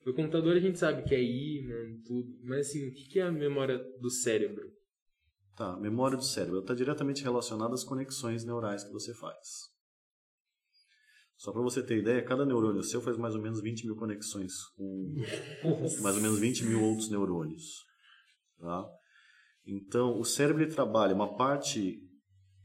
do 0.05 0.13
computador 0.13 0.55
a 0.55 0.59
gente 0.59 0.79
sabe 0.79 1.03
que 1.03 1.15
é 1.15 1.21
ímã, 1.21 2.01
tudo, 2.05 2.29
mas 2.43 2.67
assim, 2.67 2.87
o 2.87 2.93
que 2.93 3.19
é 3.19 3.23
a 3.23 3.31
memória 3.31 3.77
do 3.99 4.09
cérebro? 4.09 4.71
Tá, 5.55 5.77
memória 5.77 6.17
do 6.17 6.23
cérebro 6.23 6.59
está 6.59 6.73
diretamente 6.73 7.23
relacionada 7.23 7.73
às 7.73 7.83
conexões 7.83 8.43
neurais 8.45 8.83
que 8.83 8.91
você 8.91 9.13
faz. 9.13 9.71
Só 11.37 11.51
para 11.51 11.61
você 11.61 11.83
ter 11.83 11.97
ideia, 11.97 12.23
cada 12.23 12.45
neurônio 12.45 12.83
seu 12.83 13.01
faz 13.01 13.17
mais 13.17 13.35
ou 13.35 13.41
menos 13.41 13.61
20 13.61 13.85
mil 13.85 13.95
conexões 13.95 14.53
com 14.75 15.15
mais 16.01 16.15
ou 16.15 16.21
menos 16.21 16.39
20 16.39 16.65
mil 16.65 16.83
outros 16.83 17.09
neurônios. 17.09 17.83
Tá? 18.59 18.87
Então, 19.65 20.19
o 20.19 20.23
cérebro 20.23 20.67
trabalha 20.69 21.15
uma 21.15 21.35
parte 21.35 21.99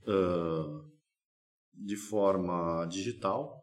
ah, 0.07 0.85
de 1.73 1.97
forma 1.97 2.87
digital, 2.87 3.63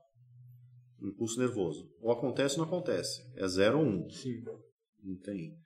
impulso 1.10 1.39
nervoso. 1.39 1.89
Ou 2.00 2.12
acontece 2.12 2.60
ou 2.60 2.65
não 2.65 2.72
acontece. 2.72 3.22
É 3.36 3.48
0 3.48 3.79
ou 3.79 3.86
1. 3.86 3.88
Um. 3.88 4.10
Sim. 4.10 4.43
Não 5.03 5.17
tem. 5.17 5.57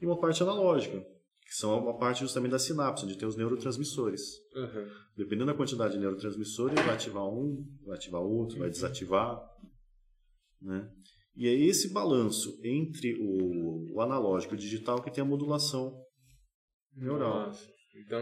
E 0.00 0.06
uma 0.06 0.18
parte 0.18 0.42
analógica, 0.42 1.00
que 1.44 1.54
são 1.54 1.78
uma 1.78 1.98
parte 1.98 2.20
justamente 2.20 2.52
da 2.52 2.58
sinapse, 2.58 3.04
onde 3.04 3.18
tem 3.18 3.28
os 3.28 3.36
neurotransmissores. 3.36 4.22
Aham. 4.54 4.88
Dependendo 5.16 5.46
da 5.46 5.54
quantidade 5.54 5.94
de 5.94 6.00
neurotransmissores, 6.00 6.80
vai 6.80 6.94
ativar 6.94 7.28
um, 7.28 7.64
vai 7.84 7.96
ativar 7.96 8.22
outro, 8.22 8.58
vai 8.58 8.70
desativar. 8.70 9.40
Né? 10.60 10.90
E 11.36 11.48
é 11.48 11.54
esse 11.54 11.92
balanço 11.92 12.58
entre 12.64 13.14
o, 13.20 13.94
o 13.94 14.00
analógico 14.00 14.54
e 14.54 14.56
o 14.56 14.60
digital 14.60 15.02
que 15.02 15.10
tem 15.10 15.22
a 15.22 15.26
modulação 15.26 16.04
neural. 16.94 17.46
Nossa. 17.46 17.68
Então, 17.94 18.20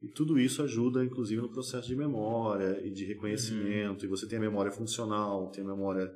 E 0.00 0.08
tudo 0.08 0.38
isso 0.38 0.62
ajuda, 0.62 1.04
inclusive, 1.04 1.42
no 1.42 1.50
processo 1.50 1.88
de 1.88 1.96
memória 1.96 2.80
e 2.84 2.90
de 2.90 3.04
reconhecimento. 3.04 4.04
E 4.04 4.08
você 4.08 4.28
tem 4.28 4.38
a 4.38 4.42
memória 4.42 4.70
funcional, 4.70 5.50
tem 5.50 5.64
a 5.64 5.66
memória 5.66 6.08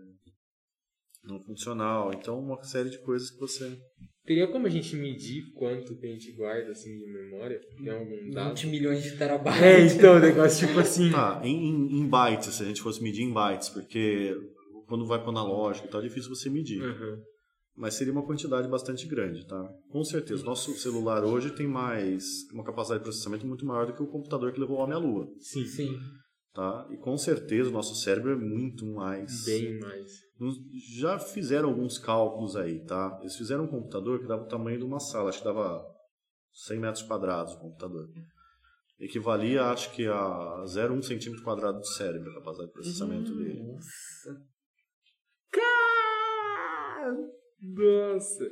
não 1.24 1.42
funcional. 1.42 2.12
Então, 2.12 2.38
uma 2.38 2.62
série 2.62 2.90
de 2.90 2.98
coisas 2.98 3.30
que 3.30 3.40
você. 3.40 3.76
Teria 4.24 4.46
como 4.46 4.68
a 4.68 4.70
gente 4.70 4.94
medir 4.94 5.52
quanto 5.52 5.96
que 5.96 6.06
a 6.06 6.10
gente 6.10 6.30
guarda 6.32 6.70
assim 6.70 6.96
de 6.96 7.06
memória? 7.06 7.60
Tem 7.82 7.92
algum 7.92 8.30
dado? 8.30 8.50
20 8.50 8.66
milhões 8.68 9.02
de 9.02 9.16
terabytes. 9.16 9.62
É, 9.62 9.80
então, 9.84 10.16
o 10.16 10.20
negócio 10.20 10.66
tipo 10.66 10.78
assim. 10.78 11.10
Tá, 11.10 11.40
em, 11.42 11.70
em, 11.70 12.00
em 12.00 12.08
bytes, 12.08 12.54
se 12.54 12.62
a 12.62 12.66
gente 12.66 12.80
fosse 12.80 13.02
medir 13.02 13.24
em 13.24 13.32
bytes, 13.32 13.68
porque 13.70 14.32
quando 14.86 15.06
vai 15.06 15.18
para 15.18 15.26
o 15.26 15.30
analógico 15.30 15.88
e 15.88 15.90
tal, 15.90 16.00
é 16.00 16.04
difícil 16.04 16.32
você 16.32 16.48
medir. 16.48 16.80
Uhum. 16.80 17.20
Mas 17.74 17.94
seria 17.94 18.12
uma 18.12 18.24
quantidade 18.24 18.68
bastante 18.68 19.06
grande, 19.06 19.46
tá? 19.46 19.62
Com 19.88 20.04
certeza. 20.04 20.44
Nosso 20.44 20.74
celular 20.74 21.24
hoje 21.24 21.50
tem 21.50 21.66
mais 21.66 22.24
uma 22.52 22.62
capacidade 22.62 23.00
de 23.00 23.04
processamento 23.04 23.46
muito 23.46 23.64
maior 23.64 23.86
do 23.86 23.94
que 23.94 24.02
o 24.02 24.06
computador 24.06 24.52
que 24.52 24.60
levou 24.60 24.78
o 24.78 24.80
homem 24.80 24.94
à 24.94 24.98
lua, 24.98 25.26
Sim, 25.38 25.64
Sim. 25.64 25.98
tá? 26.52 26.86
E 26.90 26.98
com 26.98 27.16
certeza 27.16 27.70
o 27.70 27.72
nosso 27.72 27.94
cérebro 27.94 28.32
é 28.32 28.36
muito 28.36 28.84
mais. 28.86 29.44
Bem 29.46 29.78
mais. 29.78 30.12
Já 30.98 31.18
fizeram 31.18 31.70
alguns 31.70 31.98
cálculos 31.98 32.56
aí, 32.56 32.84
tá? 32.84 33.16
Eles 33.20 33.36
fizeram 33.36 33.64
um 33.64 33.68
computador 33.68 34.20
que 34.20 34.26
dava 34.26 34.42
o 34.42 34.48
tamanho 34.48 34.78
de 34.78 34.84
uma 34.84 35.00
sala, 35.00 35.30
acho 35.30 35.38
que 35.38 35.44
dava 35.44 35.82
100 36.52 36.78
metros 36.78 37.04
quadrados 37.04 37.54
o 37.54 37.58
computador. 37.58 38.06
Equivalia, 39.00 39.64
acho 39.64 39.92
que 39.92 40.06
a 40.06 40.62
0,1 40.66 41.02
centímetro 41.02 41.42
quadrado 41.42 41.78
do 41.78 41.86
cérebro, 41.86 42.30
a 42.30 42.34
capacidade 42.34 42.68
de 42.68 42.74
processamento 42.74 43.34
dele. 43.34 43.62
Nossa. 43.62 44.52
Nossa. 47.62 48.50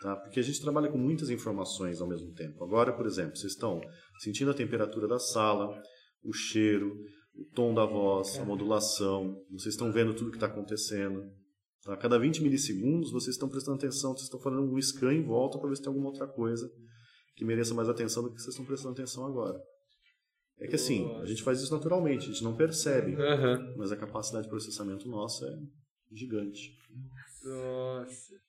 tá? 0.00 0.16
Porque 0.16 0.40
a 0.40 0.42
gente 0.42 0.60
trabalha 0.60 0.90
com 0.90 0.98
muitas 0.98 1.28
informações 1.30 2.00
ao 2.00 2.08
mesmo 2.08 2.32
tempo. 2.32 2.64
Agora, 2.64 2.92
por 2.92 3.06
exemplo, 3.06 3.36
vocês 3.36 3.52
estão 3.52 3.80
sentindo 4.20 4.50
a 4.50 4.54
temperatura 4.54 5.06
da 5.06 5.18
sala, 5.18 5.80
o 6.22 6.32
cheiro, 6.32 6.96
o 7.34 7.44
tom 7.54 7.74
da 7.74 7.84
voz, 7.84 8.38
a 8.38 8.44
modulação, 8.44 9.36
vocês 9.50 9.74
estão 9.74 9.92
vendo 9.92 10.14
tudo 10.14 10.30
que 10.30 10.36
está 10.36 10.46
acontecendo. 10.46 11.22
Tá? 11.82 11.94
A 11.94 11.96
cada 11.96 12.18
20 12.18 12.42
milissegundos, 12.42 13.12
vocês 13.12 13.34
estão 13.34 13.48
prestando 13.48 13.76
atenção, 13.76 14.12
vocês 14.12 14.24
estão 14.24 14.40
fazendo 14.40 14.62
um 14.62 14.80
scan 14.80 15.12
em 15.12 15.22
volta 15.22 15.58
para 15.58 15.68
ver 15.68 15.76
se 15.76 15.82
tem 15.82 15.88
alguma 15.88 16.08
outra 16.08 16.26
coisa 16.26 16.68
que 17.36 17.44
mereça 17.44 17.74
mais 17.74 17.88
atenção 17.88 18.22
do 18.22 18.30
que 18.32 18.40
vocês 18.40 18.54
estão 18.54 18.64
prestando 18.64 18.94
atenção 18.94 19.26
agora. 19.26 19.60
É 20.58 20.66
que 20.66 20.74
assim, 20.74 21.14
a 21.20 21.26
gente 21.26 21.42
faz 21.42 21.60
isso 21.60 21.72
naturalmente, 21.72 22.24
a 22.24 22.32
gente 22.32 22.42
não 22.42 22.56
percebe, 22.56 23.14
Aham. 23.14 23.74
mas 23.76 23.92
a 23.92 23.96
capacidade 23.96 24.44
de 24.44 24.50
processamento 24.50 25.06
nossa 25.06 25.44
é 25.46 26.16
gigante. 26.16 26.72
Nossa. 27.44 28.45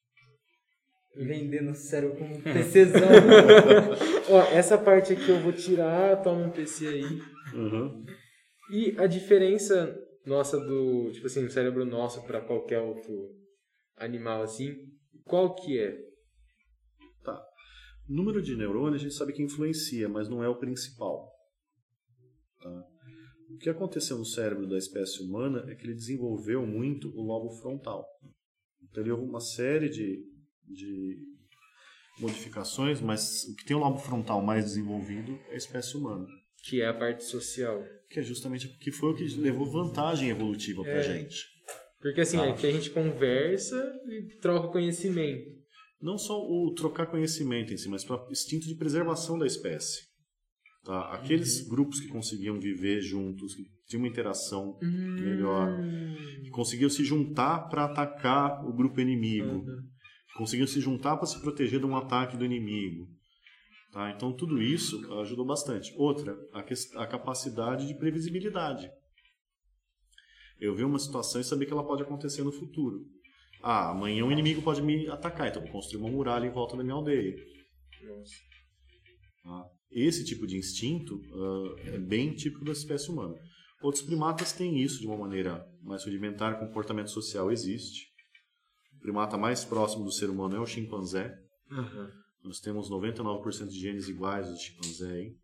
Vendendo 1.18 1.72
o 1.72 1.76
cérebro 1.76 2.18
como 2.18 2.36
um 2.36 2.42
PCzão. 2.42 3.02
Ó, 4.30 4.42
essa 4.52 4.78
parte 4.78 5.14
aqui 5.14 5.30
eu 5.30 5.40
vou 5.40 5.52
tirar, 5.52 6.22
toma 6.22 6.46
um 6.46 6.52
PC 6.52 6.88
aí. 6.88 7.22
Uhum. 7.54 8.06
E 8.72 8.96
a 8.98 9.08
diferença 9.08 9.98
nossa 10.26 10.60
do, 10.60 11.10
tipo 11.12 11.26
assim, 11.26 11.46
o 11.46 11.50
cérebro 11.50 11.86
nosso 11.86 12.26
para 12.26 12.42
qualquer 12.42 12.80
outro 12.80 13.14
animal 13.96 14.44
assim, 14.44 14.76
qual 15.26 15.56
que 15.56 15.80
é? 15.80 16.08
O 18.10 18.14
número 18.14 18.42
de 18.42 18.56
neurônios 18.56 19.02
a 19.02 19.04
gente 19.04 19.16
sabe 19.16 19.34
que 19.34 19.44
influencia, 19.44 20.08
mas 20.08 20.30
não 20.30 20.42
é 20.42 20.48
o 20.48 20.58
principal. 20.58 21.30
tá? 22.62 22.84
O 23.50 23.58
que 23.58 23.70
aconteceu 23.70 24.18
no 24.18 24.26
cérebro 24.26 24.66
da 24.66 24.78
espécie 24.78 25.22
humana 25.22 25.66
é 25.70 25.76
que 25.76 25.86
ele 25.86 25.94
desenvolveu 25.94 26.66
muito 26.66 27.10
o 27.10 27.22
lobo 27.22 27.50
frontal. 27.60 28.06
Então 28.82 29.04
ele 29.04 29.12
houve 29.12 29.26
uma 29.26 29.42
série 29.42 29.90
de, 29.90 30.24
de 30.68 31.18
modificações, 32.20 33.00
mas 33.02 33.44
o 33.46 33.56
que 33.56 33.66
tem 33.66 33.76
o 33.76 33.80
lobo 33.80 33.98
frontal 34.00 34.42
mais 34.42 34.66
desenvolvido 34.66 35.38
é 35.50 35.54
a 35.54 35.58
espécie 35.58 35.96
humana. 35.98 36.26
Que 36.64 36.82
é 36.82 36.88
a 36.88 36.94
parte 36.94 37.24
social. 37.24 37.84
Que 38.10 38.20
é 38.20 38.24
justamente 38.24 38.68
que 38.80 38.92
foi 38.92 39.12
o 39.12 39.16
que 39.16 39.24
levou 39.38 39.70
vantagem 39.72 40.30
evolutiva 40.30 40.82
pra 40.84 40.92
É. 40.94 41.04
gente. 41.04 41.46
Porque 42.00 42.22
assim, 42.22 42.38
Tá. 42.38 42.46
é 42.48 42.54
que 42.54 42.66
a 42.68 42.72
gente 42.72 42.90
conversa 42.92 43.76
e 44.08 44.38
troca 44.40 44.70
conhecimento. 44.70 45.56
não 46.00 46.16
só 46.16 46.40
o 46.40 46.74
trocar 46.76 47.08
conhecimento 47.08 47.74
em 47.74 47.78
si, 47.78 47.90
mas 47.90 48.04
para 48.04 48.24
instinto 48.30 48.68
de 48.68 48.76
preservação 48.76 49.38
da 49.40 49.48
espécie. 49.48 50.02
Tá? 50.86 51.12
Aqueles 51.14 51.68
grupos 51.68 52.00
que 52.00 52.08
conseguiam 52.08 52.60
viver 52.60 53.02
juntos, 53.02 53.56
que 53.56 53.64
tinham 53.88 54.04
uma 54.04 54.08
interação 54.08 54.78
melhor, 54.80 55.76
que 56.44 56.50
conseguiam 56.52 56.90
se 56.90 57.04
juntar 57.04 57.68
para 57.68 57.86
atacar 57.86 58.64
o 58.66 58.74
grupo 58.74 59.02
inimigo, 59.02 59.66
que 59.66 59.72
conseguiam 60.36 60.68
se 60.68 60.80
juntar 60.82 61.18
para 61.18 61.26
se 61.26 61.40
proteger 61.42 61.80
de 61.80 61.86
um 61.86 61.96
ataque 61.96 62.38
do 62.38 62.46
inimigo. 62.46 63.08
Tá? 63.92 64.12
Então 64.12 64.34
tudo 64.34 64.62
isso 64.62 65.20
ajudou 65.22 65.46
bastante. 65.46 65.94
Outra, 65.96 66.38
a, 66.54 66.62
ques- 66.64 66.94
a 66.96 67.08
capacidade 67.08 67.88
de 67.88 67.96
previsibilidade. 67.96 68.90
Eu 70.60 70.76
ver 70.76 70.84
uma 70.86 71.00
situação 71.00 71.40
e 71.40 71.44
saber 71.44 71.66
que 71.66 71.74
ela 71.74 71.86
pode 71.86 72.02
acontecer 72.04 72.44
no 72.44 72.52
futuro. 72.52 73.06
Ah, 73.62 73.90
amanhã 73.92 74.24
um 74.26 74.32
inimigo 74.32 74.62
pode 74.62 74.82
me 74.82 75.08
atacar, 75.08 75.48
então 75.48 75.62
vou 75.62 75.72
construir 75.72 76.00
uma 76.02 76.10
muralha 76.10 76.46
em 76.46 76.52
volta 76.52 76.76
da 76.76 76.84
minha 76.84 76.96
aldeia. 76.96 77.36
Tá? 79.44 79.66
Esse 79.90 80.26
tipo 80.26 80.46
de 80.46 80.58
instinto 80.58 81.20
ah, 81.34 81.82
é 81.90 81.98
bem 81.98 82.34
típico 82.34 82.66
da 82.66 82.72
espécie 82.72 83.10
humana. 83.10 83.36
Outros 83.82 84.04
primatas 84.04 84.52
têm 84.52 84.82
isso 84.82 85.00
de 85.00 85.06
uma 85.08 85.18
maneira 85.18 85.64
mais 85.84 86.04
rudimentar, 86.04 86.60
comportamento 86.60 87.10
social 87.12 87.52
existe. 87.52 88.07
O 88.98 89.00
primata 89.00 89.38
mais 89.38 89.64
próximo 89.64 90.04
do 90.04 90.12
ser 90.12 90.30
humano 90.30 90.56
é 90.56 90.60
o 90.60 90.66
chimpanzé. 90.66 91.40
Aham. 91.72 92.12
Nós 92.44 92.60
temos 92.60 92.90
99% 92.90 93.68
de 93.68 93.80
genes 93.80 94.08
iguais 94.08 94.50
do 94.50 94.58
chimpanzé 94.58 95.12
aí. 95.12 95.38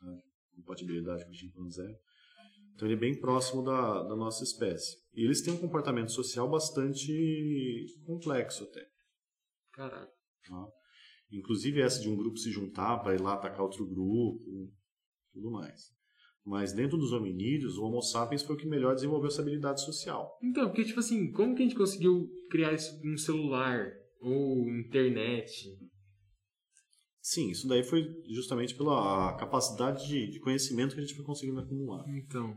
Tá? 0.00 0.18
Compatibilidade 0.54 1.24
com 1.24 1.30
o 1.30 1.34
chimpanzé. 1.34 1.98
Então 2.74 2.86
ele 2.86 2.94
é 2.94 2.98
bem 2.98 3.18
próximo 3.18 3.62
da, 3.62 4.02
da 4.02 4.14
nossa 4.14 4.44
espécie. 4.44 4.96
E 5.14 5.24
eles 5.24 5.40
têm 5.40 5.54
um 5.54 5.58
comportamento 5.58 6.12
social 6.12 6.48
bastante 6.48 7.86
complexo 8.04 8.64
até. 8.64 8.86
Caraca. 9.72 10.12
tá? 10.48 10.66
Inclusive 11.32 11.80
essa 11.80 12.00
de 12.00 12.08
um 12.08 12.16
grupo 12.16 12.36
se 12.36 12.50
juntar 12.50 12.98
para 12.98 13.14
ir 13.14 13.20
lá 13.20 13.34
atacar 13.34 13.62
outro 13.62 13.86
grupo, 13.86 14.70
tudo 15.32 15.50
mais. 15.50 15.90
Mas 16.46 16.72
dentro 16.72 16.96
dos 16.96 17.12
hominídeos, 17.12 17.76
o 17.76 17.84
Homo 17.84 18.00
sapiens 18.00 18.42
foi 18.44 18.54
o 18.54 18.58
que 18.58 18.68
melhor 18.68 18.94
desenvolveu 18.94 19.26
essa 19.26 19.42
habilidade 19.42 19.84
social. 19.84 20.38
Então, 20.40 20.68
porque 20.68 20.84
tipo 20.84 21.00
assim, 21.00 21.32
como 21.32 21.56
que 21.56 21.62
a 21.62 21.66
gente 21.66 21.76
conseguiu 21.76 22.28
criar 22.48 22.72
isso 22.72 23.00
num 23.02 23.18
celular 23.18 23.90
ou 24.20 24.68
internet? 24.70 25.76
Sim, 27.20 27.50
isso 27.50 27.66
daí 27.66 27.82
foi 27.82 28.06
justamente 28.32 28.76
pela 28.76 29.36
capacidade 29.36 30.06
de, 30.06 30.30
de 30.30 30.38
conhecimento 30.38 30.94
que 30.94 31.00
a 31.00 31.04
gente 31.04 31.16
foi 31.16 31.24
conseguindo 31.24 31.58
acumular. 31.58 32.04
Então, 32.08 32.56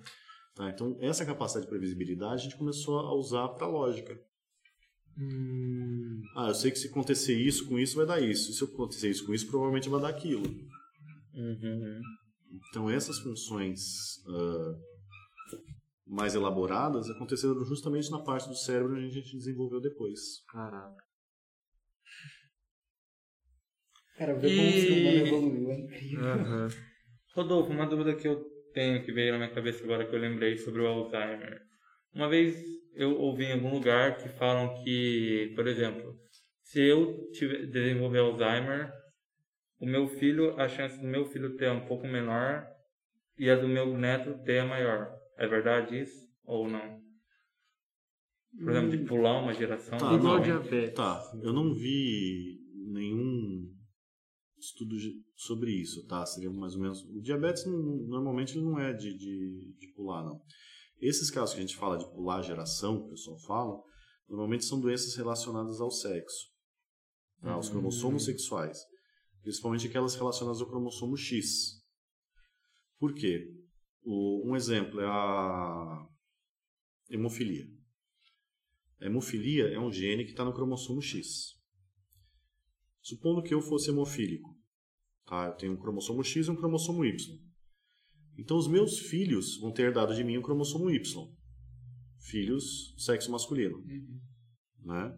tá? 0.56 0.70
Então, 0.70 0.96
essa 1.02 1.26
capacidade 1.26 1.66
de 1.66 1.72
previsibilidade 1.72 2.42
a 2.42 2.44
gente 2.44 2.58
começou 2.58 3.00
a 3.00 3.16
usar 3.16 3.48
para 3.50 3.66
lógica. 3.66 4.16
hum, 5.18 6.22
Ah, 6.36 6.50
eu 6.50 6.54
sei 6.54 6.70
que 6.70 6.78
se 6.78 6.90
acontecer 6.90 7.34
isso 7.36 7.68
com 7.68 7.80
isso 7.80 7.96
vai 7.96 8.06
dar 8.06 8.22
isso. 8.22 8.54
Se 8.54 8.64
acontecer 8.64 9.10
isso 9.10 9.26
com 9.26 9.34
isso, 9.34 9.48
provavelmente 9.48 9.90
vai 9.90 10.00
dar 10.00 10.10
aquilo. 10.10 10.46
Uhum. 11.34 12.02
Então, 12.52 12.90
essas 12.90 13.20
funções 13.20 13.82
ah, 14.28 14.76
mais 16.06 16.34
elaboradas 16.36 17.10
aconteceram 17.10 17.64
justamente 17.64 18.10
na 18.10 18.20
parte 18.24 18.48
do 18.50 18.56
cérebro 18.56 18.96
que 18.96 19.06
a 19.06 19.10
gente 19.10 19.38
desenvolveu 19.38 19.80
depois. 19.80 20.20
caraca. 20.48 21.04
Cara, 24.18 24.34
ver 24.34 24.56
como 24.56 24.70
o 24.70 24.74
ser 24.74 24.92
E- 24.92 25.00
humano 25.00 25.20
evoluiu, 25.20 25.72
é 25.72 25.76
incrível. 25.80 26.26
Aham. 26.26 26.68
Rodolfo, 27.34 27.72
uma 27.72 27.86
dúvida 27.88 28.16
que 28.16 28.28
eu 28.28 28.44
tenho 28.74 29.02
que 29.04 29.12
veio 29.14 29.32
na 29.32 29.38
minha 29.38 29.54
cabeça 29.54 29.84
agora 29.84 30.06
que 30.06 30.14
eu 30.14 30.20
lembrei 30.20 30.58
sobre 30.58 30.82
o 30.82 30.88
Alzheimer. 30.88 31.62
Uma 32.14 32.28
vez 32.28 32.58
eu 32.96 33.18
ouvi 33.18 33.46
em 33.46 33.54
algum 33.54 33.72
lugar 33.72 34.18
que 34.18 34.28
falam 34.28 34.84
que, 34.84 35.54
por 35.56 35.68
exemplo, 35.68 36.18
se 36.64 36.82
eu 36.82 37.30
tiver, 37.32 37.68
desenvolver 37.68 38.20
Alzheimer, 38.20 38.92
o 39.80 39.86
meu 39.86 40.08
filho, 40.08 40.60
a 40.60 40.68
chance 40.68 41.00
do 41.00 41.08
meu 41.08 41.26
filho 41.26 41.56
ter 41.56 41.66
é 41.66 41.72
um 41.72 41.88
pouco 41.88 42.06
menor 42.08 42.68
e 43.38 43.50
a 43.50 43.56
do 43.56 43.68
meu 43.68 43.98
neto 43.98 44.38
ter 44.44 44.58
é 44.58 44.66
maior. 44.66 45.10
É 45.38 45.48
verdade 45.48 46.02
isso 46.02 46.28
ou 46.44 46.68
não? 46.68 47.00
Por 48.58 48.72
exemplo, 48.72 48.92
de 48.92 49.06
pular 49.06 49.42
uma 49.42 49.54
geração. 49.54 49.98
Tá, 49.98 50.14
Igual 50.14 50.38
não. 50.38 50.44
diabetes. 50.44 50.96
Tá, 50.96 51.22
eu 51.42 51.54
não 51.54 51.74
vi 51.74 52.60
nenhum 52.92 53.72
estudo 54.58 54.96
sobre 55.36 55.72
isso, 55.72 56.06
tá? 56.08 56.26
Seria 56.26 56.50
mais 56.50 56.76
ou 56.76 56.82
menos. 56.82 57.04
O 57.06 57.22
diabetes 57.22 57.66
normalmente 57.66 58.58
ele 58.58 58.66
não 58.66 58.80
é 58.80 58.92
de, 58.92 59.14
de, 59.18 59.76
de 59.78 59.88
pular, 59.96 60.24
não. 60.24 60.42
Esses 61.00 61.32
casos 61.32 61.54
que 61.54 61.60
a 61.60 61.66
gente 61.66 61.78
fala 61.78 61.98
de 61.98 62.06
pular 62.12 62.42
geração, 62.42 63.00
que 63.00 63.08
o 63.08 63.10
pessoal 63.12 63.40
fala, 63.40 63.82
normalmente 64.28 64.66
são 64.66 64.82
doenças 64.82 65.16
relacionadas 65.16 65.80
ao 65.80 65.90
sexo, 65.90 66.48
tá? 67.42 67.58
Os 67.58 67.70
cromossomos 67.70 68.26
sexuais, 68.26 68.78
principalmente 69.42 69.88
aquelas 69.88 70.16
relacionadas 70.16 70.62
ao 70.62 70.68
cromossomo 70.68 71.16
X. 71.18 71.84
Por 72.98 73.14
quê? 73.14 73.54
O- 74.04 74.50
um 74.50 74.56
exemplo 74.56 75.00
é 75.00 75.06
a 75.06 76.08
hemofilia. 77.10 77.68
A 79.02 79.06
hemofilia 79.06 79.68
é 79.70 79.80
um 79.80 79.92
gene 79.92 80.26
que 80.26 80.32
está 80.32 80.44
no 80.44 80.54
cromossomo 80.54 81.02
X. 81.02 81.58
Supondo 83.02 83.42
que 83.42 83.54
eu 83.54 83.62
fosse 83.62 83.90
hemofílico, 83.90 84.58
tá? 85.26 85.48
eu 85.48 85.54
tenho 85.56 85.74
um 85.74 85.78
cromossomo 85.78 86.24
X 86.24 86.48
e 86.48 86.52
um 86.52 86.56
cromossomo 86.56 87.06
Y. 87.06 87.18
Então, 88.38 88.58
os 88.58 88.68
meus 88.68 89.00
filhos 89.00 89.58
vão 89.60 89.72
ter 89.74 89.84
herdado 89.84 90.16
de 90.16 90.24
mim 90.24 90.38
um 90.38 90.42
cromossomo 90.42 90.90
Y. 90.90 91.02
Filhos, 92.20 92.94
sexo 92.98 93.32
masculino. 93.32 93.82
né? 94.80 95.18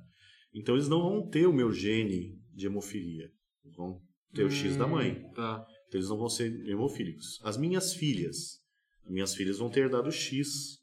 Então 0.53 0.75
eles 0.75 0.87
não 0.87 1.01
vão 1.01 1.29
ter 1.29 1.45
o 1.47 1.53
meu 1.53 1.71
gene 1.71 2.39
de 2.53 2.65
hemofilia. 2.65 3.31
Vão 3.75 4.01
ter 4.33 4.43
o 4.43 4.49
X 4.49 4.75
da 4.77 4.87
mãe. 4.87 5.29
Tá. 5.33 5.65
Então 5.87 5.99
eles 5.99 6.09
não 6.09 6.17
vão 6.17 6.29
ser 6.29 6.51
hemofílicos. 6.67 7.39
As 7.43 7.57
minhas 7.57 7.93
filhas, 7.93 8.59
as 9.03 9.11
minhas 9.11 9.35
filhas 9.35 9.57
vão 9.57 9.69
ter 9.69 9.89
dado 9.89 10.11
X 10.11 10.79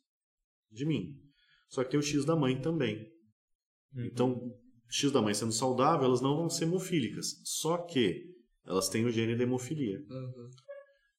de 0.70 0.84
mim. 0.84 1.16
Só 1.68 1.82
que 1.82 1.90
tem 1.90 2.00
o 2.00 2.02
X 2.02 2.24
da 2.24 2.36
mãe 2.36 2.60
também. 2.60 3.10
Então, 3.96 4.54
X 4.90 5.10
da 5.10 5.22
mãe 5.22 5.34
sendo 5.34 5.52
saudável, 5.52 6.06
elas 6.06 6.20
não 6.20 6.36
vão 6.36 6.50
ser 6.50 6.64
hemofílicas. 6.64 7.40
Só 7.44 7.78
que 7.78 8.24
elas 8.66 8.88
têm 8.88 9.04
o 9.04 9.10
gene 9.10 9.34
da 9.34 9.44
hemofilia. 9.44 9.98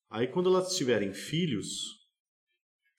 Aí 0.09 0.27
quando 0.27 0.49
elas 0.49 0.75
tiverem 0.75 1.13
filhos, 1.13 1.99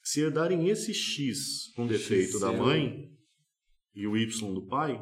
se 0.03 0.21
herdarem 0.21 0.69
esse 0.69 0.93
X 0.93 1.73
com 1.75 1.87
defeito 1.87 2.39
da 2.39 2.51
XL. 2.51 2.59
mãe 2.59 3.11
e 3.95 4.07
o 4.07 4.17
Y 4.17 4.55
do 4.55 4.67
pai, 4.67 5.01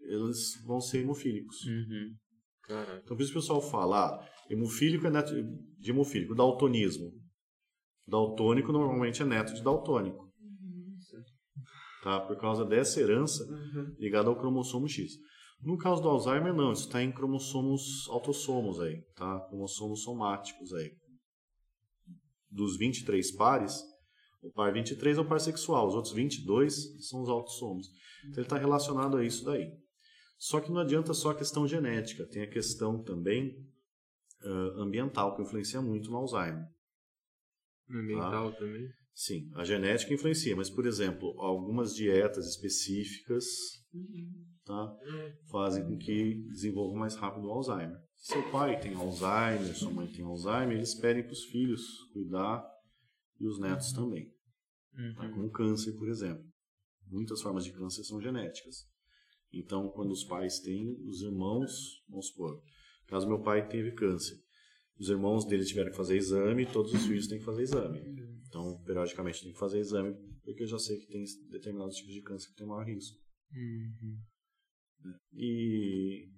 eles 0.00 0.62
vão 0.66 0.80
ser 0.80 1.00
hemofílicos. 1.00 1.64
Uhum. 1.64 2.16
Caraca. 2.72 3.02
Então, 3.04 3.16
por 3.16 3.22
isso 3.22 3.32
que 3.32 3.38
o 3.38 3.40
pessoal 3.42 3.60
fala, 3.60 4.06
ah, 4.06 4.28
hemofílico 4.48 5.06
é 5.06 5.10
neto 5.10 5.34
de 5.78 5.90
hemofílico, 5.90 6.34
daltonismo. 6.34 7.12
Daltônico 8.06 8.72
normalmente 8.72 9.22
é 9.22 9.24
neto 9.26 9.52
de 9.54 9.62
daltônico. 9.62 10.32
Tá? 12.02 12.20
Por 12.20 12.36
causa 12.36 12.64
dessa 12.64 13.00
herança 13.00 13.44
ligada 13.98 14.28
ao 14.28 14.36
cromossomo 14.36 14.88
X. 14.88 15.12
No 15.60 15.78
caso 15.78 16.02
do 16.02 16.08
Alzheimer, 16.08 16.52
não, 16.52 16.72
isso 16.72 16.86
está 16.86 17.00
em 17.00 17.12
cromossomos 17.12 18.08
autossomos 18.08 18.80
aí, 18.80 19.00
tá? 19.14 19.38
Cromossomos 19.48 20.02
somáticos 20.02 20.72
aí. 20.72 20.90
Dos 22.50 22.76
23 22.76 23.36
pares, 23.36 23.80
o 24.42 24.50
par 24.50 24.72
23 24.72 25.18
é 25.18 25.20
o 25.20 25.24
par 25.24 25.40
sexual, 25.40 25.86
os 25.86 25.94
outros 25.94 26.12
22 26.12 27.06
são 27.08 27.22
os 27.22 27.28
autossomos. 27.28 27.86
Então 28.24 28.38
ele 28.38 28.46
está 28.46 28.58
relacionado 28.58 29.16
a 29.16 29.24
isso 29.24 29.44
daí. 29.44 29.70
Só 30.44 30.60
que 30.60 30.72
não 30.72 30.80
adianta 30.80 31.14
só 31.14 31.30
a 31.30 31.36
questão 31.36 31.68
genética, 31.68 32.26
tem 32.26 32.42
a 32.42 32.50
questão 32.50 33.00
também 33.00 33.64
ah, 34.42 34.82
ambiental 34.82 35.36
que 35.36 35.42
influencia 35.42 35.80
muito 35.80 36.10
no 36.10 36.16
Alzheimer. 36.16 36.66
Ambiental 37.88 38.52
também. 38.56 38.88
Sim, 39.14 39.48
a 39.54 39.62
genética 39.62 40.12
influencia, 40.12 40.56
mas, 40.56 40.68
por 40.68 40.84
exemplo, 40.84 41.40
algumas 41.40 41.94
dietas 41.94 42.48
específicas 42.48 43.44
tá, 44.64 44.96
fazem 45.48 45.84
com 45.84 45.96
que 45.96 46.42
desenvolva 46.48 46.98
mais 46.98 47.14
rápido 47.14 47.46
o 47.46 47.52
Alzheimer. 47.52 47.96
Se 48.16 48.32
seu 48.32 48.50
pai 48.50 48.80
tem 48.80 48.94
Alzheimer, 48.94 49.76
sua 49.76 49.92
mãe 49.92 50.10
tem 50.10 50.24
Alzheimer, 50.24 50.76
eles 50.76 50.96
pedem 50.96 51.22
para 51.22 51.32
os 51.34 51.44
filhos 51.44 51.82
cuidar 52.12 52.68
e 53.38 53.46
os 53.46 53.60
netos 53.60 53.92
também. 53.92 54.28
Tá, 55.14 55.22
Uhum. 55.24 55.30
como 55.34 55.50
câncer, 55.52 55.92
por 55.92 56.08
exemplo. 56.08 56.44
Muitas 57.06 57.40
formas 57.40 57.64
de 57.64 57.72
câncer 57.72 58.02
são 58.02 58.20
genéticas. 58.20 58.90
Então, 59.52 59.88
quando 59.90 60.10
os 60.10 60.24
pais 60.24 60.60
têm, 60.60 60.96
os 61.06 61.22
irmãos, 61.22 62.02
vamos 62.08 62.28
supor, 62.28 62.62
caso 63.06 63.28
meu 63.28 63.40
pai 63.40 63.68
teve 63.68 63.92
câncer, 63.92 64.36
os 64.98 65.08
irmãos 65.08 65.44
dele 65.44 65.64
tiveram 65.64 65.90
que 65.90 65.96
fazer 65.96 66.16
exame, 66.16 66.64
todos 66.66 66.92
os 66.94 67.04
filhos 67.06 67.26
têm 67.26 67.38
que 67.38 67.44
fazer 67.44 67.62
exame. 67.62 68.00
Então, 68.46 68.80
periodicamente 68.84 69.42
tem 69.42 69.52
que 69.52 69.58
fazer 69.58 69.78
exame, 69.78 70.14
porque 70.42 70.62
eu 70.62 70.66
já 70.66 70.78
sei 70.78 70.98
que 70.98 71.06
tem 71.06 71.24
determinados 71.50 71.96
tipos 71.96 72.14
de 72.14 72.22
câncer 72.22 72.48
que 72.50 72.56
tem 72.56 72.66
maior 72.66 72.86
risco. 72.86 73.18
E 75.32 76.28